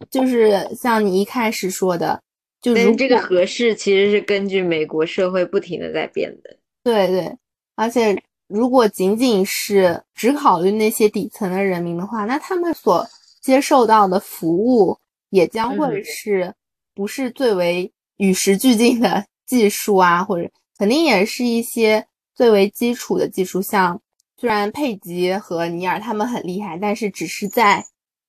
[0.10, 2.22] 就是像你一开始说的，
[2.64, 6.57] 就是这个合适其实是根据美国社会不停的在变的。
[6.84, 7.38] 对对，
[7.76, 8.20] 而且。
[8.47, 13.03] 如果仅仅是只考虑那些底层的人民的话，那他们所
[13.41, 14.95] 接受到的服务
[15.32, 16.53] 也将会是
[16.93, 20.24] 不是最为与时俱进的 技术啊？
[20.24, 20.47] 或者
[20.78, 22.05] 肯定也是一些
[22.36, 23.59] 最为基础的技术。
[23.59, 23.99] 像
[24.38, 27.84] 虽然佩吉和尼尔他们很厉害，但是只是在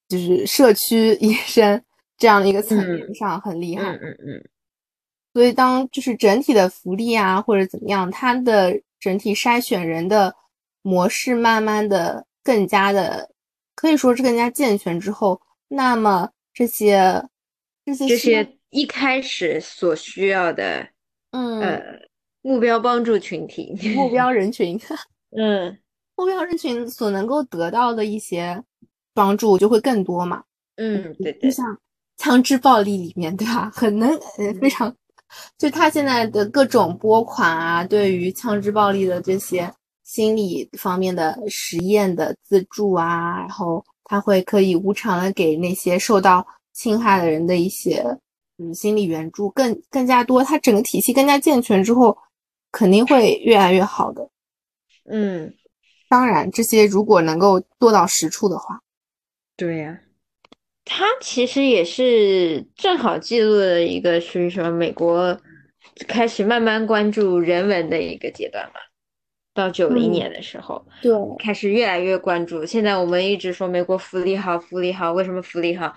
[0.08, 1.82] 就是社区 医生
[2.16, 3.92] 这样的一个层面上很厉害。
[3.92, 4.48] 嗯嗯嗯。
[5.32, 8.80] 所以当就是整体的福利啊或者怎么样，它的。
[9.00, 10.34] 整体筛选人的
[10.80, 13.30] 模式慢慢的更加的
[13.74, 15.38] 可以说是更加健全之后，
[15.68, 17.22] 那么这些
[17.84, 20.88] 这些这些一开始所需要的，
[21.32, 21.82] 嗯呃
[22.40, 24.80] 目标帮助群体目标人群，
[25.36, 25.76] 嗯
[26.16, 28.64] 目标人群所能够得到的一些
[29.12, 30.42] 帮助就会更多嘛，
[30.76, 31.78] 嗯对对，就像
[32.16, 34.94] 枪支暴力里面对吧，很能呃非常。
[35.58, 39.72] 就他现在的各种拨款啊，对于枪支暴力的这些
[40.04, 48.04] 心理方面的实验的资助啊，然后他会可以无偿的给那些受到侵害的人的一些
[48.58, 52.16] 嗯心理援助更更加多，他整个体系更加健全之后，
[52.70, 54.30] 肯定会越来越好的。
[55.10, 55.52] 嗯，
[56.08, 58.80] 当然这些如果能够做到实处的话，
[59.56, 59.98] 对呀。
[60.84, 65.40] 它其实也是正好记录了一个属于什么美国
[66.06, 68.80] 开始慢慢关注人文的一个阶段吧。
[69.54, 72.66] 到九零年的时候，对，开始越来越关注。
[72.66, 75.94] 现在我们一直说美国福利好，福利好，为什么福利好？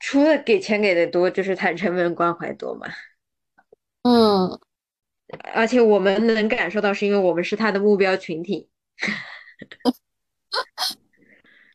[0.00, 2.86] 除了给钱给的多，就是他人文关怀多嘛。
[4.02, 4.60] 嗯，
[5.54, 8.68] 而且我们能感受到，是因为我们是他的目标群体。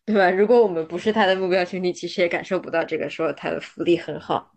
[0.06, 0.30] 对吧？
[0.30, 4.51] 如果我们不是他的目标群体，其实也感受不到这个说他的福利很好。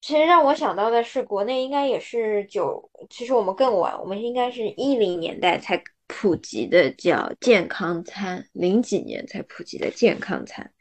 [0.00, 10.72] 其实让我想到的是，国内应该也是九，其实我们更晚，我们应该是一零年代才普及的叫健康餐，零几年才普及的健康餐。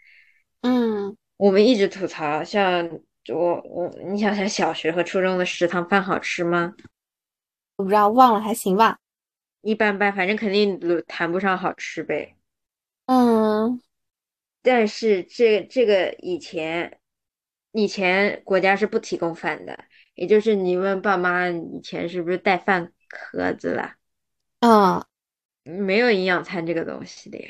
[0.61, 2.89] 嗯，我们一直吐槽，像
[3.27, 6.73] 我我，你想想小学和初中的食堂饭好吃吗？
[7.75, 8.97] 我不知道，忘了还行吧，
[9.61, 12.37] 一般般，反正肯定谈不上好吃呗。
[13.13, 13.81] 嗯，
[14.61, 16.99] 但是这这个以前
[17.73, 19.77] 以前国家是不提供饭的，
[20.15, 23.95] 也就是你问爸妈以前是不是带饭盒子了？
[24.61, 25.03] 嗯，
[25.63, 27.49] 没有营养餐这个东西的呀。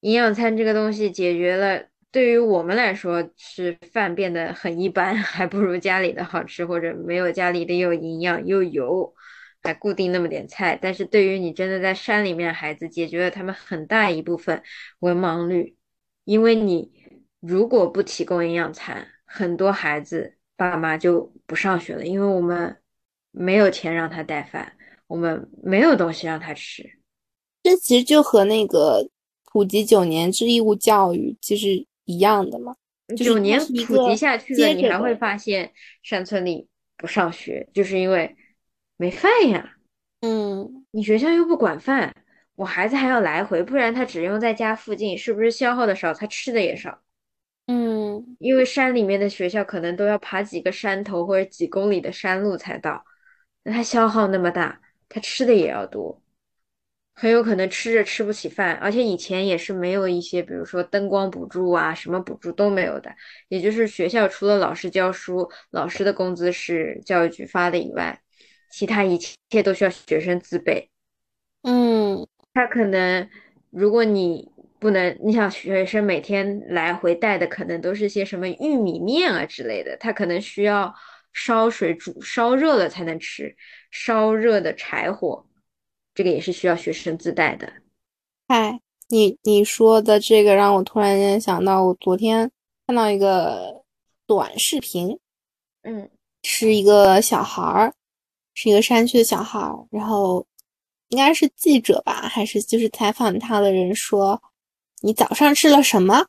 [0.00, 9.14] 营养餐这个东西解决了，对于我们来说是饭变得很一般， 还不如家里的好吃，或者没有家里的有营养又油。
[9.62, 14.62] 还固定那么点菜，但是对于你真的在山里面孩子，解决了他们很大一部分
[15.00, 15.76] 文盲率。
[16.24, 16.90] 因为你
[17.40, 22.76] 如果不提供营养餐，很多孩子爸妈就不上学了，因为我们
[23.30, 24.74] 没有钱让他带饭，
[25.06, 26.88] 我们没有东西让他吃。
[27.62, 29.08] 这其实就和那个
[29.52, 32.76] 普及九年制义务教育其实一样的嘛。
[33.16, 38.36] 九年普及下去了，你还会发现山村里不上学，就是因为。
[38.98, 39.76] 没饭呀，
[40.22, 42.12] 嗯，你学校又不管饭，
[42.56, 47.00] 我孩子还要来回，不然他只用在家附近，是不是消耗的少，他吃的也少？
[47.68, 53.04] 嗯，因为山里面的学校可能都要爬几个山头或者几公里的山路才到，
[53.62, 56.20] 那他消耗那么大，他吃的也要多。
[57.14, 63.14] 很有可能吃着吃不起饭，而且以前也是没有一些，比如说灯光补助啊，什么补助都没有的。
[63.48, 68.20] 也就是学校除了老师教书，老师的工资是教育局发的以外，
[68.70, 69.18] 其他一
[69.50, 70.90] 切都需要学生自备。
[71.62, 73.28] 嗯，他可能，
[73.70, 80.94] 如果你不能，你想学生每天来回带的可能都是些什么玉米面啊之类的，他可能需要
[81.32, 83.56] 烧水煮烧热了才能吃，
[83.90, 85.44] 烧热的柴火。
[86.14, 87.72] 这个也是需要学生自带的。
[88.48, 92.50] 嗨，你你说的这个让我突然间想到，我昨天
[92.86, 93.84] 看到一个
[94.26, 95.18] 短视频，
[95.82, 96.10] 嗯，
[96.42, 97.94] 是一个小孩儿，
[98.60, 100.44] 是一个山区的小孩，然后
[101.10, 104.42] 应该是记者吧，还是就是采访他的人说，
[105.00, 106.26] 你早上吃了什么？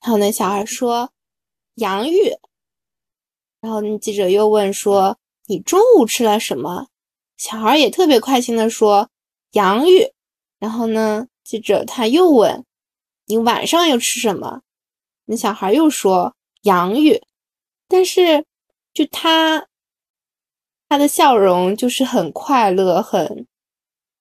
[0.00, 1.12] 然后那小孩说
[1.74, 2.34] 洋芋，
[3.60, 6.88] 然后那记者又问说，你中午吃了什么？
[7.36, 9.10] 小孩也特别快心的说
[9.52, 10.14] ：“洋芋。”
[10.58, 12.64] 然后呢，记者他又问
[13.28, 14.62] ：“你晚上又吃什么？”
[15.26, 16.34] 那小孩又说
[16.64, 17.22] ：“洋芋。”
[17.86, 18.46] 但是，
[18.94, 19.66] 就他，
[20.90, 23.46] 他的笑容就是很快乐，很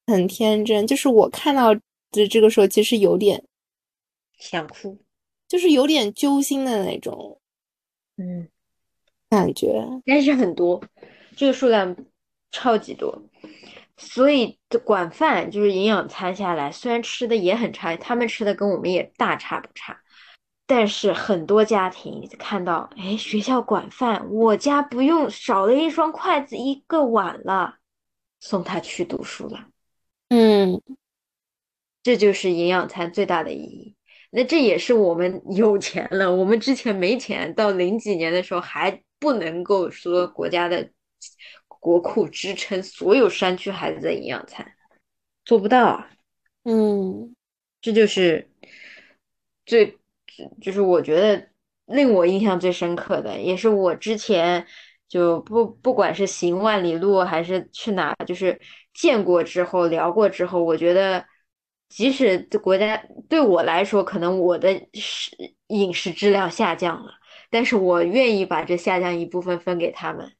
[0.07, 0.88] 很天真。
[0.88, 3.43] 就是我看到的这个时候，其实有点
[4.38, 4.97] 想哭，
[5.49, 7.41] 就是有点揪心的那种，
[8.15, 8.47] 嗯，
[9.30, 9.84] 感觉。
[10.05, 10.82] 但是很多，
[11.36, 11.93] 这个数量。
[12.51, 13.22] 超级多，
[13.95, 20.01] 所以管饭就是营养餐下来，虽然吃的也很差，他们吃的跟我们也大差不差，
[20.70, 27.80] 但是很多家庭看到，哎，学校管饭，我家不用少了一双筷子一个碗了，
[28.39, 29.65] 送他去读书了，
[30.28, 30.80] 嗯，
[32.03, 33.95] 这就是营养餐最大的意义。
[34.30, 40.91] 那这也是我们有钱了，我们之前没钱，到零几年的时候还不能够说国家的。
[41.82, 44.74] 国库支撑所有山区孩子的营养餐，
[45.43, 46.05] 做不到。
[46.63, 47.36] 嗯，
[47.82, 48.49] 这就是
[49.65, 49.99] 最，
[50.62, 51.48] 就是我觉得
[51.86, 54.66] 令我印象最深刻的，也是我之前
[55.08, 58.60] 就不不管是行万里路还是去哪，就是
[58.94, 61.26] 见过之后聊过之后，我觉得
[61.90, 65.32] 即使国家对我来说，可能我的食
[65.68, 67.12] 饮食质量下降了，
[67.50, 70.32] 但是我愿意把这下降一部分分给他们。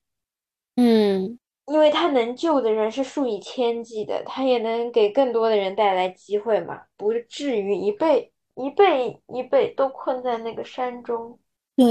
[0.76, 11.39] 嗯，因为他能救的人是数以千计的，他也能给更多的人带来机会嘛，不至于一辈一辈一辈都困在那个山中。
[11.76, 11.86] 对，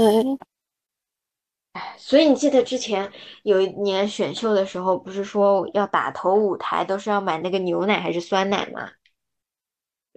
[1.73, 3.11] 哎，所以你记得之前
[3.43, 8.91] 有一年选秀的时候，不是说要打头舞台都是要买那个牛奶还是酸奶吗？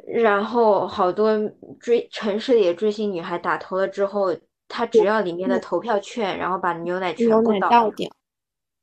[0.05, 1.39] 然后好多
[1.81, 4.37] 追城市里的追星女孩打头了之后，
[4.69, 8.11] 她只要里面的投票券，然后把牛奶全部倒掉。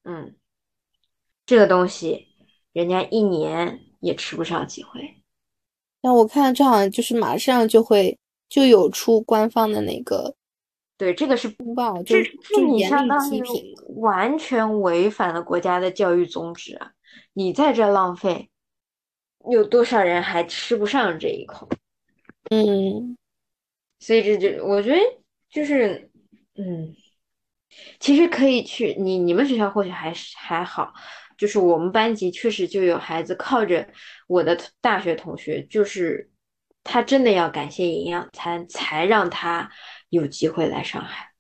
[0.04, 0.36] 嗯，
[1.46, 2.28] 这个东西
[2.72, 5.19] 人家一年也吃不上几回。
[6.02, 10.36] 但我看这好像就是马上就会就有出官方的那个，
[10.98, 12.38] 对，这个是公报，就是
[12.68, 13.42] 你相当于
[13.98, 16.92] 完全违反了国家的教育宗旨啊！
[17.34, 18.50] 你在这浪费，
[19.50, 21.68] 有多少人还吃不上这一口？
[22.50, 23.18] 嗯，
[24.00, 25.00] 所以这就我觉得
[25.50, 26.10] 就是
[26.56, 26.96] 嗯。
[28.00, 30.92] 其实可以去你你们学校或许还是还好，
[31.40, 33.88] 就是我们班级确实就有孩子靠着
[34.28, 36.30] 我的大学同学，就是
[36.84, 39.72] 他真的要感谢营养餐，才让他
[40.10, 41.32] 有机会来上海。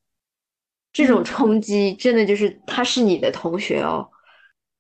[0.93, 4.09] 这种冲击真的就是他是你的同学哦，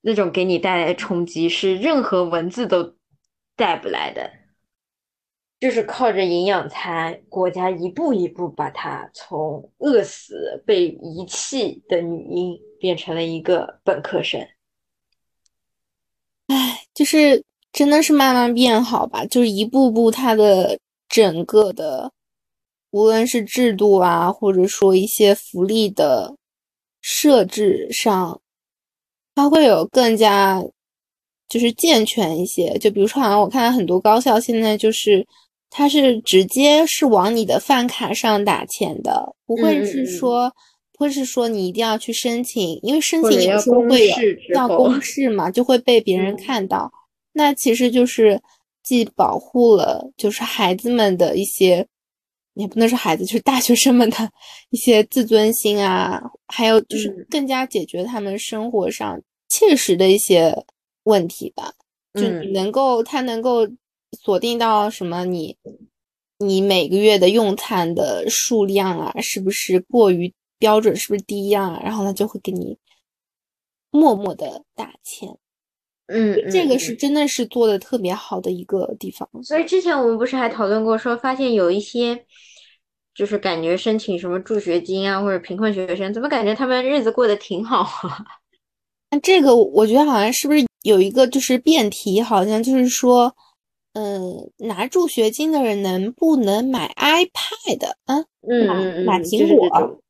[0.01, 2.95] 那种给你带来的冲击是任何文字都
[3.55, 4.31] 带不来的。
[5.59, 14.39] 就是靠着营养餐，国家一步一步把她从饿死、被遗弃的女婴变成了一个本科生。
[16.99, 17.41] 唉，就是
[17.71, 20.77] 真的是慢慢变好吧，就是一步步，它的
[21.07, 22.11] 整个的，
[22.91, 26.35] 无论是制度啊，或者说一些福利的
[27.01, 28.41] 设置上，
[29.33, 30.61] 它会有更加
[31.47, 32.77] 就是健全一些。
[32.79, 35.25] 就比如说，好像我看到很多高校现在就是。
[35.71, 40.51] 它是直接是往你的饭卡上打钱的，不会是说，
[40.99, 44.15] 不会是说你一定要去申请，因为申请有时候会有
[44.53, 46.91] 要公示嘛，就会被别人看到。
[47.31, 48.41] 那其实就是
[48.83, 51.87] 既保护了就是孩子们的一些，
[52.55, 54.29] 也不能说孩子，就是大学生们的
[54.71, 60.53] 一些自尊心啊，还有就是更加解决他们生活上切实的一些
[61.03, 61.71] 问题吧。
[62.13, 63.65] 就你能够，他能够。
[64.23, 65.23] 锁定到什么？
[65.23, 65.55] 你
[66.39, 70.95] 你每个月的用餐的数量啊，是不是过于标准？
[70.95, 71.81] 是不是低啊？
[71.83, 72.77] 然后他，就会给你
[73.89, 75.37] 默默的打钱。
[76.05, 79.27] 嗯，这个是真的是做的特别好的一个地方。
[79.43, 82.25] 所以之前我们不是还讨论过，说发现有一些，
[83.13, 88.25] 就是感觉申请什么助学金啊，或者贫困学生，怎么感觉他们日子过得挺好啊？
[89.11, 93.35] 那这个我觉得好像是不是有一个就是辩题，好像就是说，
[93.93, 98.19] 嗯，拿助学金的人能不能买 iPad 啊？
[98.47, 100.01] 嗯嗯嗯，买苹果，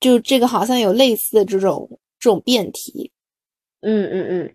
[0.00, 3.12] 就这个好像有类似的这种这种辩题。
[3.82, 4.54] 嗯嗯嗯，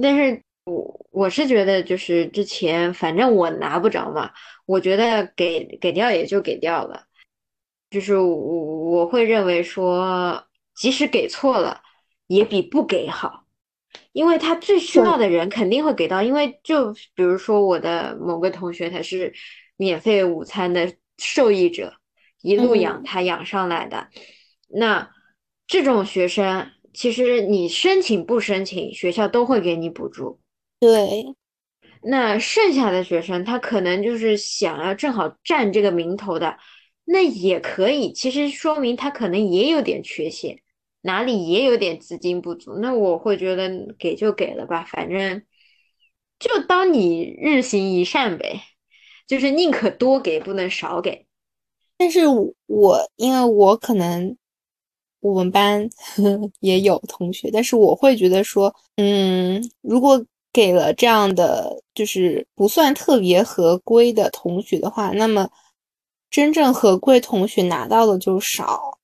[0.00, 4.30] 但是我我是觉得，就是之前反正我拿不着嘛，
[4.66, 7.04] 我觉得给给掉也就给掉了，
[7.90, 11.82] 就是我我会认为说，即使给错了，
[12.28, 13.44] 也比不给好，
[14.12, 19.32] 因为他最需要的人肯定会给到，因为就比如说我的某个同学，他是
[19.76, 21.94] 免费午餐的受益者，
[22.40, 23.02] 一路养。
[23.02, 24.08] 他养上来的，
[24.72, 25.10] 那
[25.66, 26.70] 这种学生。
[26.92, 30.40] 其实你申请不申请，学校都会给你补助。
[30.80, 31.36] 对，
[32.02, 36.58] 那剩下的学生他可能就是想要正好占这个名头的，
[37.04, 38.12] 那也可以。
[38.12, 40.60] 其实说明他可能也有点缺陷，
[41.02, 42.74] 哪里也有点资金不足。
[42.80, 45.44] 那我会觉得给就给了吧，反正
[46.40, 48.62] 就当你日行一善呗，
[49.28, 51.28] 就是宁可多给，不能少给。
[51.96, 52.22] 但是
[52.66, 54.36] 我因为我可能。
[55.20, 65.48] 我们班呵 呵也有同学，但是我会觉得说，嗯，如果给了这样的就是不算特别合规的同学的话，那么
[66.30, 68.98] 真正合规同学拿到的就少。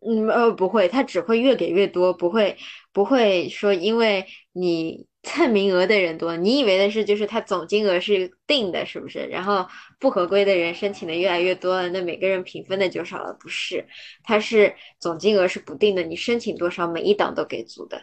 [0.00, 2.56] 嗯呃，不会，他只会越给越多，不会
[2.92, 5.06] 不会说因为你。
[5.28, 9.26] 蹭名额的人多，你以为的是就是他总金额是定的，是不是？
[9.26, 9.66] 然后
[9.98, 13.84] 不合规的人申请的越来越多了，那每个人评分的就少了，不是？
[14.22, 18.00] 他是总金额是不定的，你申请多少，每一档都给足的。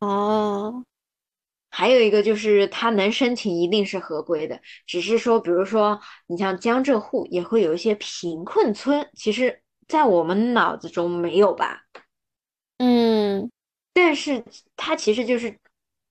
[0.00, 0.84] 哦，
[1.70, 11.84] 还有一个就是他能申请一定是合规的，只是说，比如说你像江浙沪也会有一些贫困村，其实在我们脑子中没有吧？
[12.78, 13.48] 嗯，
[13.92, 14.44] 但是
[14.76, 15.56] 它其实就是。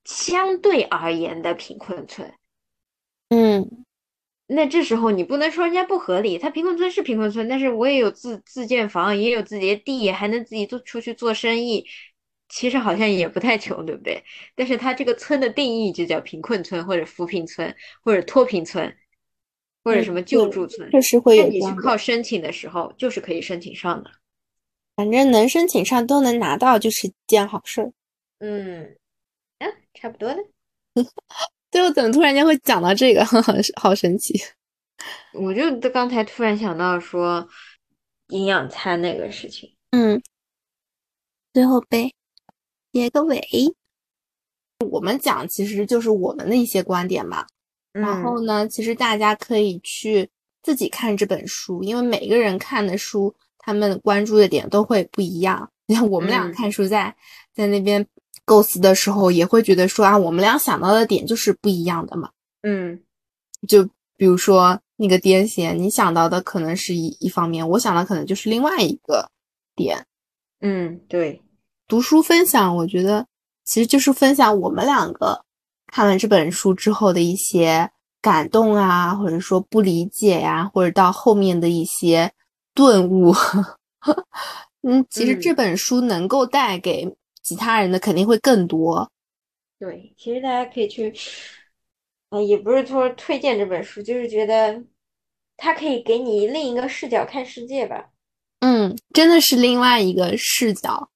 [0.09, 2.33] 相对而言的贫困村，
[3.29, 3.85] 嗯，
[4.47, 11.85] 那这时候你不能说人家不合理，他贫困村是贫困村，但是我也有自自建房，也有自己的地，还能自己做出去做生意，
[12.49, 14.23] 其实好像也不太穷，对不对？
[14.55, 18.97] 但是他这个村的定义就叫贫困村，或者扶贫村，或者脱贫村，
[19.83, 21.45] 或者什么救助村，确实会有。
[21.45, 24.09] 你去靠申请的时候，就是可以申请上的，
[24.95, 27.93] 反正能申请上都能拿到，就是件好事。
[28.39, 28.95] 嗯。
[29.59, 30.39] 嗯，差不多的。
[31.71, 33.23] 最后怎么突然间会讲到这个？
[33.79, 34.33] 好神奇！
[35.33, 37.47] 我就刚才突然想到说
[38.29, 39.71] 营养餐那个事情。
[39.91, 40.19] 嗯，
[41.53, 42.11] 最后呗，
[42.91, 43.39] 结个尾。
[44.89, 47.45] 我们讲其实就是我们的一些观点嘛。
[47.91, 50.27] 然后呢，其实大家可以去
[50.63, 55.71] 自己看这本书，因为每个人看的书，他们关注的点都会不一样。
[55.85, 57.15] 你看我们俩看书，在
[57.53, 58.07] 在那边。
[58.49, 62.31] 构思的时候也会觉得说啊，我们俩想到的点就是不一样的嘛。
[62.63, 62.99] 嗯，
[63.67, 63.87] 就
[64.17, 69.29] 比如说那个癫痫，你想到的可能是一一方面，我想的可能就是另外一个
[69.75, 70.03] 点。
[70.61, 71.39] 嗯，对，
[71.87, 73.23] 读书分享，我觉得
[73.63, 75.45] 其实就是分享我们两个
[75.85, 77.87] 看完这本书之后的一些
[78.19, 82.31] 感动啊，或者说不理解呀，或者到后面的一些
[82.73, 83.31] 顿悟。
[84.81, 87.15] 嗯，其实这本书能够带给。
[87.41, 89.09] 其他人的肯定会更多，
[89.79, 91.11] 对，其实大家可以去，
[92.29, 94.83] 啊，也不是说推荐这本书，就是觉得
[95.57, 98.09] 它可以给你另一个视角看世界吧。
[98.59, 101.09] 嗯，真的是另外一个视角，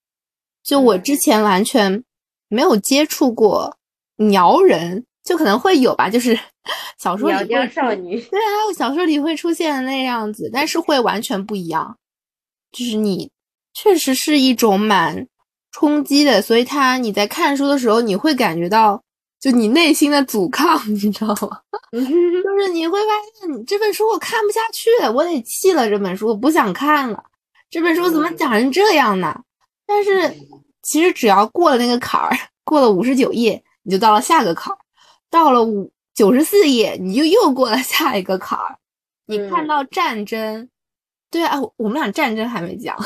[0.62, 2.02] 就我之前完全
[2.48, 3.76] 没有接触过
[4.16, 6.36] 鸟人，就可能会有吧，就是
[6.98, 11.98] 小说里会少女，对啊，小说里会出现的那样子，但是会完全不一样，
[12.72, 13.30] 就是你
[13.74, 15.28] 确实是一种蛮。
[15.74, 19.02] 冲击的，所以他你在看书的时候，你会感觉到
[19.40, 21.60] 就你内心的阻抗， 你知道吗？
[21.90, 23.08] 就是你会发
[23.40, 27.20] 现，你这本书我看不下去，我得弃了这本书，我不想看了。
[27.68, 29.36] 这本书怎么讲成这样呢？
[29.84, 30.32] 但是
[30.82, 32.30] 其实只要过了那个坎儿，
[32.62, 34.78] 过了五十九页，你就到了下个坎儿，
[35.28, 38.78] 到了五九十四页，你就又过了下一个坎儿。
[39.26, 40.68] 你看到战争，
[41.32, 42.96] 对啊，我们俩战争还没讲。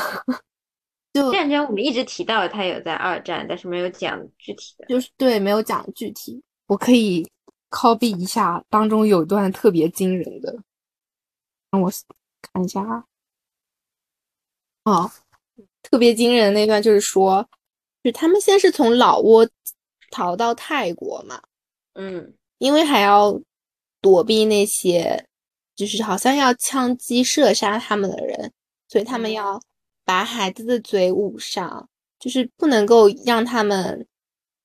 [1.11, 6.41] 就战争，我们一直提到他有在二战，但是没有讲具体的，就是对，没有讲具体。
[6.67, 7.27] 我可以
[7.71, 10.55] copy 一下，当中有段特别惊人的，
[11.71, 11.91] 让我
[12.41, 13.03] 看一下啊。
[14.83, 15.11] 哦，
[15.81, 17.47] 特别惊人的那段就是说，
[18.03, 19.49] 就他们先是从老挝
[20.11, 21.41] 逃到泰国嘛，
[21.95, 23.39] 嗯因为还要
[24.01, 25.27] 躲避那些
[25.75, 28.53] 就是好像要枪击射杀他们的人，
[28.87, 29.61] 所以他们嗯要
[30.09, 31.87] 把孩子的嘴捂上，
[32.19, 34.07] 就是不能够让他们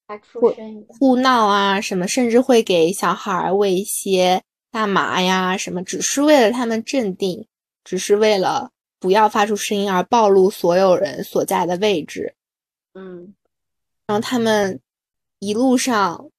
[0.07, 0.87] 发出声音。
[0.89, 7.47] 哭闹啊什么，甚至会给小孩儿喂一些大麻呀什么，只是为了他们镇定，
[7.85, 12.35] 只是为了不要发出声音而暴露所有人所在的位置。
[12.95, 13.35] 嗯
[14.07, 14.81] 然后他们
[15.41, 16.31] 一路上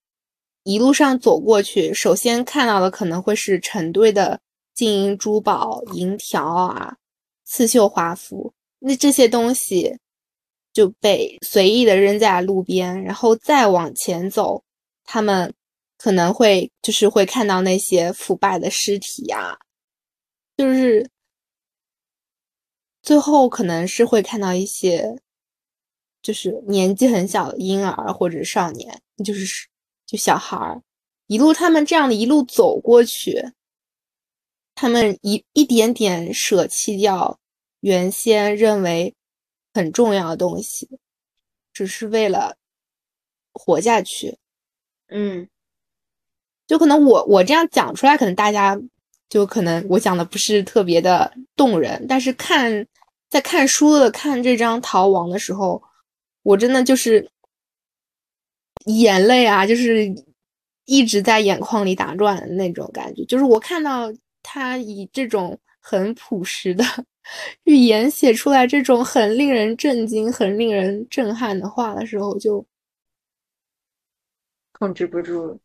[0.63, 4.39] 一路上走过去，首先看到的可能会是成堆的
[4.73, 6.97] 金银珠宝、银条啊、
[7.43, 8.51] 刺绣华服，
[8.87, 9.97] 那这些东西
[10.71, 14.63] 就被随意的扔在路边，然后再往前走，
[15.03, 15.51] 他们
[15.97, 19.57] 可能会就是会看到那些腐败的尸体呀、
[20.57, 21.09] 就是
[23.01, 25.19] 最后可能是会看到一些。
[26.21, 29.67] 就是年纪很小的婴儿或者少年，就是
[30.07, 30.81] 就小孩儿，
[31.27, 33.51] 一路他们这样的一路走过去，
[34.73, 37.39] 他们一一点点舍弃掉
[37.85, 39.13] 原先认为
[39.71, 40.89] 很重要的东西，
[41.71, 42.57] 只是为了
[43.53, 44.39] 活下去。
[45.09, 45.47] 嗯
[46.65, 48.75] 就可能我我这样讲出来，可能大家
[49.29, 52.87] 就可能我讲的不是特别的动人，但是看
[53.29, 55.79] 在看书的看这张《逃亡》的时候。
[56.41, 57.27] 我真的就是
[58.85, 60.05] 眼泪啊，就是
[60.85, 63.25] 一直在眼眶里打转的那种感觉。
[63.25, 64.13] 就是我看到
[64.43, 66.83] 他以这种很朴实的
[67.63, 72.65] 语言写出来这种很令人震惊、很令人震撼的话的时候，就
[74.71, 75.59] 控制不住。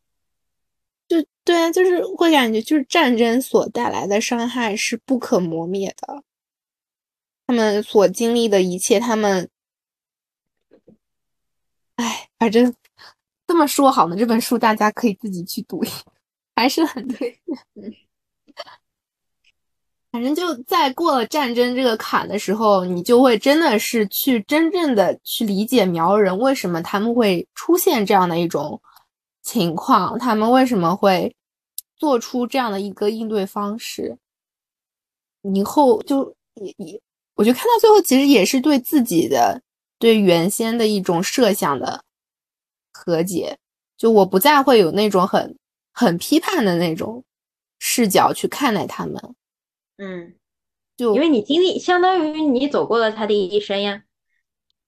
[1.08, 6.22] 就对啊，就是会感觉就是战争所带来的伤害是不可磨灭的。
[7.46, 9.50] 他们所经历的一切，他们。
[11.96, 12.74] 哎，反正
[13.46, 15.82] 这么说好呢，这本书大家可以自己去读，
[16.56, 17.94] 还是很推荐。
[20.10, 28.80] 反正就在过了战争这个坎的时候，你就会真的是去真正的去理解苗人为什么他们会出现这样的一种
[29.42, 31.34] 情况，他们为什么会
[31.96, 34.16] 做出这样的一个应对方式。
[35.54, 37.00] 以后就也也，
[37.34, 39.62] 我觉得看到最后，其实也是对自己的。
[39.98, 42.02] 对原先的一种设想的
[42.90, 43.58] 和解，
[43.98, 45.58] 就我不再会有那种很
[45.92, 47.22] 很批判的那种
[47.78, 49.34] 视角去看待他们。
[50.02, 50.34] 嗯，
[50.96, 54.02] 就因为你经历，相当于你走过了他的一生呀。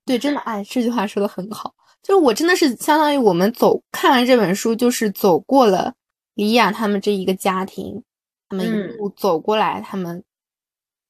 [0.06, 1.74] 对，真的，哎，这句话说的很好。
[2.02, 5.94] 就是我真的是相当于我们走看完这本书，就是走过了
[6.34, 8.02] 李雅他们这一个家庭，
[8.48, 10.24] 他们一路走过来，他们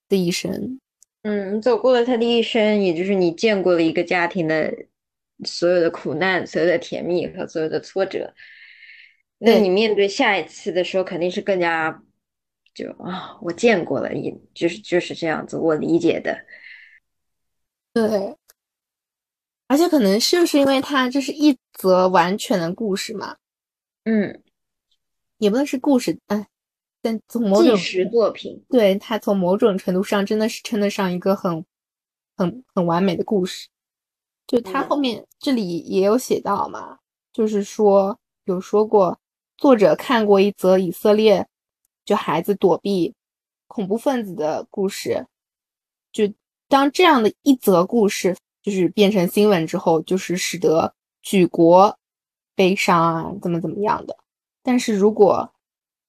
[0.09, 0.81] 的一生。
[1.23, 4.75] 嗯，你走过了他的一生，也就是你见过了一个家庭的
[5.45, 8.35] 所有的苦难、所有的甜蜜和所有的挫折。
[9.39, 12.03] 那你面对下一次的时候，肯定是更加
[12.75, 16.37] 就啊，我见过了，也就是就是这样子，我理解的。
[17.93, 18.37] 对，
[19.68, 23.37] 而且可能就是因为它这是一则完全的故事嘛，
[24.05, 24.43] 嗯，
[25.39, 26.47] 也不能是故事，哎。
[27.05, 31.65] 但从某种纪实作品，对它从某种程度上真的是称得上一个很、
[32.36, 33.66] 很、很完美的故事。
[34.47, 36.99] 就他后面这里也有写到嘛，
[37.32, 39.19] 就是说有说过，
[39.57, 41.49] 作者看过一则以色列
[42.05, 43.15] 就孩子躲避
[43.66, 45.27] 恐怖分子的故事，
[46.12, 46.33] 就
[46.69, 51.99] 当这样的一则故事就是变成新闻之后，就是使得举国
[52.55, 54.16] 悲伤啊，怎么怎么样的。
[54.62, 55.53] 但是如果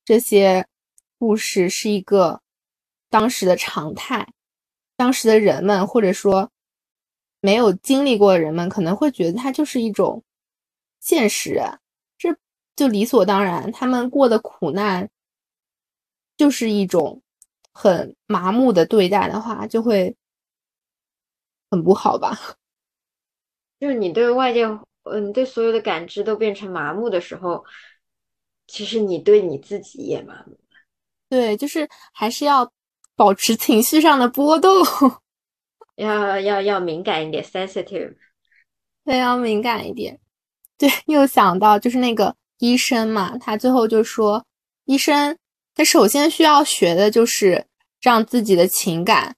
[0.06, 0.68] 这些
[1.18, 2.42] 故事是一个
[3.10, 4.28] 当时的常态，
[4.96, 6.50] 当时的人们或者说
[7.40, 10.24] 没有经历过的人们可能会觉得它就是一种
[11.00, 11.62] 现实，
[12.18, 12.36] 这
[12.76, 13.72] 就理所当然。
[13.72, 15.10] 他们过的苦难
[16.38, 17.22] 就是一种
[17.72, 20.16] 很麻木的对待的话，就会
[21.70, 22.38] 很不好吧？
[23.80, 24.64] 就是你对外界，
[25.04, 27.66] 嗯，对所有的感知都变成麻木的时候，
[28.68, 30.58] 其实你对你自己也麻木。
[31.30, 32.72] 对，就是还是要
[33.16, 34.72] 保持情绪上的波动，
[35.96, 38.16] 要要要敏感一点，sensitive。
[39.04, 40.20] 对，要敏感一点。
[40.78, 44.46] 对，又想到就是那个医生嘛，他最后就说，
[44.86, 45.38] 医生
[45.76, 47.66] 他首先需要学的就是
[48.02, 49.36] 让自己的情感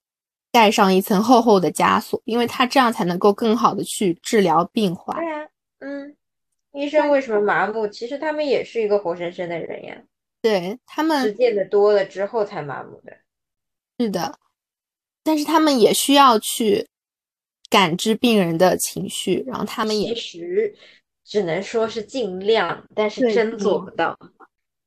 [0.51, 5.17] 盖上一层厚厚的枷锁，因为他这样才能够更好的去治疗病患。
[5.17, 5.47] 对呀，
[5.79, 6.15] 嗯，
[6.73, 7.87] 医生为什么麻木？
[7.87, 10.01] 其实他们也是一个活生生的人呀。
[10.41, 13.17] 对他们实践的多了之后才麻木的，
[13.97, 14.37] 是的，
[15.23, 16.87] 但是他们也需要去
[17.69, 20.75] 感知病人的情绪，然后他们也其实
[21.23, 24.15] 只能说是尽量，但是真做不到。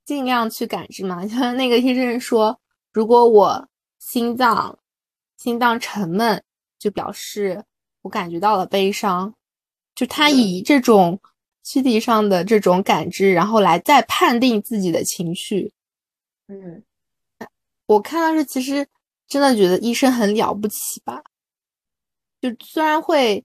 [0.09, 2.59] 尽量去感知嘛，像那个医生说，
[2.95, 3.69] 如果我
[3.99, 4.79] 心脏
[5.37, 6.43] 心脏沉闷，
[6.79, 7.63] 就表示
[8.01, 9.35] 我感觉到了悲伤。
[9.95, 11.21] 就他以这种
[11.63, 15.75] 躯体上的这种感知，然后来再判定自己的情绪。
[16.47, 16.83] 嗯，
[17.85, 18.89] 我看到是其实
[19.27, 21.23] 真的觉得医生很了不起吧。
[22.41, 23.45] 就虽然会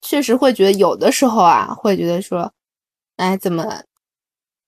[0.00, 2.52] 确实会觉得有的时候啊，会觉得说，
[3.16, 3.82] 哎，怎么？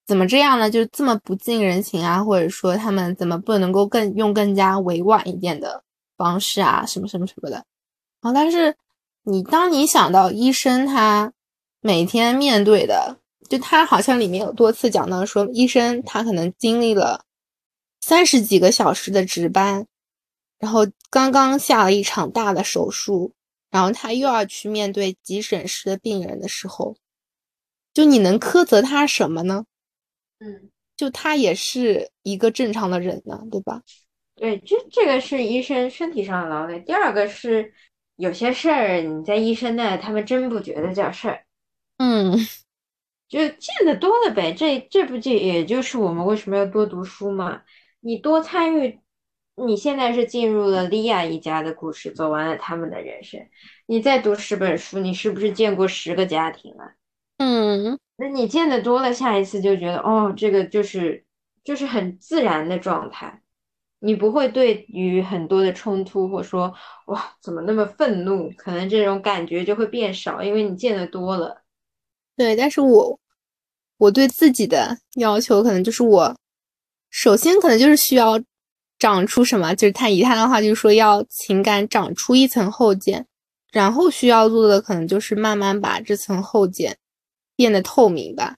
[0.09, 0.71] 怎么这样呢？
[0.71, 5.85] 就这么不近人情啊，或者说他们怎么不能够更用更加委婉一点的
[6.17, 7.57] 方式啊，什么什么什么的。
[8.23, 8.75] 然啊，但是
[9.25, 11.31] 你当你想到医生他
[11.83, 13.19] 每天面对的，
[13.51, 17.27] 就他好像里面有多次讲到说，医生他可能经历了
[18.01, 19.87] 三十几个小时的值班，
[20.59, 23.35] 然后刚刚下了一场大的手术，
[23.71, 26.97] 然后他又要去面对急诊室的病人的时候，
[27.93, 29.67] 就你能苛责他什么呢？
[30.41, 33.83] 嗯，就他也是一个正常的人呢，对吧？
[34.35, 36.79] 对，这这个是医生身体上的劳累。
[36.81, 37.73] 第二个是
[38.17, 41.45] 有些事儿你在医生那，他们真不觉得叫事儿。
[41.97, 42.37] 嗯，
[43.29, 44.53] 就见得多了呗。
[44.53, 47.63] 这这不就也就是我们为什么要多读书嘛？
[47.99, 49.01] 你多参与，
[49.57, 53.45] 你现在是进入了莉亚一家的故事，走完了他们的人生。
[53.87, 56.95] 你再读十本书，你是不是见过十个家庭啊？
[57.39, 57.99] 嗯。
[58.21, 61.25] 那你见的多了，下一次就觉得哦，这个就是
[61.63, 63.43] 就是很自然的状态，
[64.01, 66.75] 你不会对于很多的冲突或说
[67.07, 71.63] 哇怎么那么愤怒，可能这种感觉就会变少，因为你见的多了。
[72.37, 73.21] 对，但是我
[73.99, 76.37] 我对自己的要求可能就是我
[77.11, 78.41] 首先可能就是需要
[78.99, 83.25] 长出什么，就是他以他的话就是说要情感长出一层厚茧，
[83.71, 86.97] 然后需要做的可能就是慢慢把这层厚茧。
[87.59, 88.55] 变得透明吧，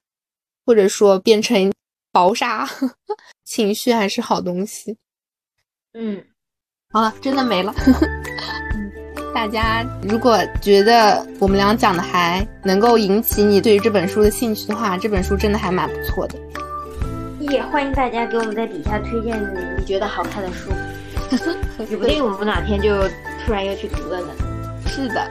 [0.66, 1.72] 或者说变成
[2.12, 2.68] 薄纱，
[3.44, 4.98] 情绪还是好东西。
[5.94, 6.22] 嗯，
[6.93, 7.74] 好了，真的没了。
[9.35, 16.39] 大家如果觉得我们俩讲的还能够引起你对于这本书的兴趣的话，这本书真的还蛮不错的。
[17.40, 19.43] 也欢迎大家给我们在底下推荐
[19.78, 20.70] 你觉得好看的书，
[21.89, 23.09] 指不定我们哪天就
[23.47, 24.28] 突然又去读了呢。
[24.86, 25.27] 是的，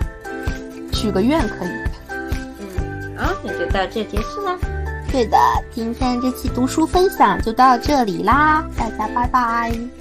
[0.92, 1.89] 许个愿可以。
[3.20, 4.58] 好，那就到这结束啦。
[5.12, 5.38] 对的，
[5.74, 9.99] 今天这期读书分享就到这里啦，大家拜拜。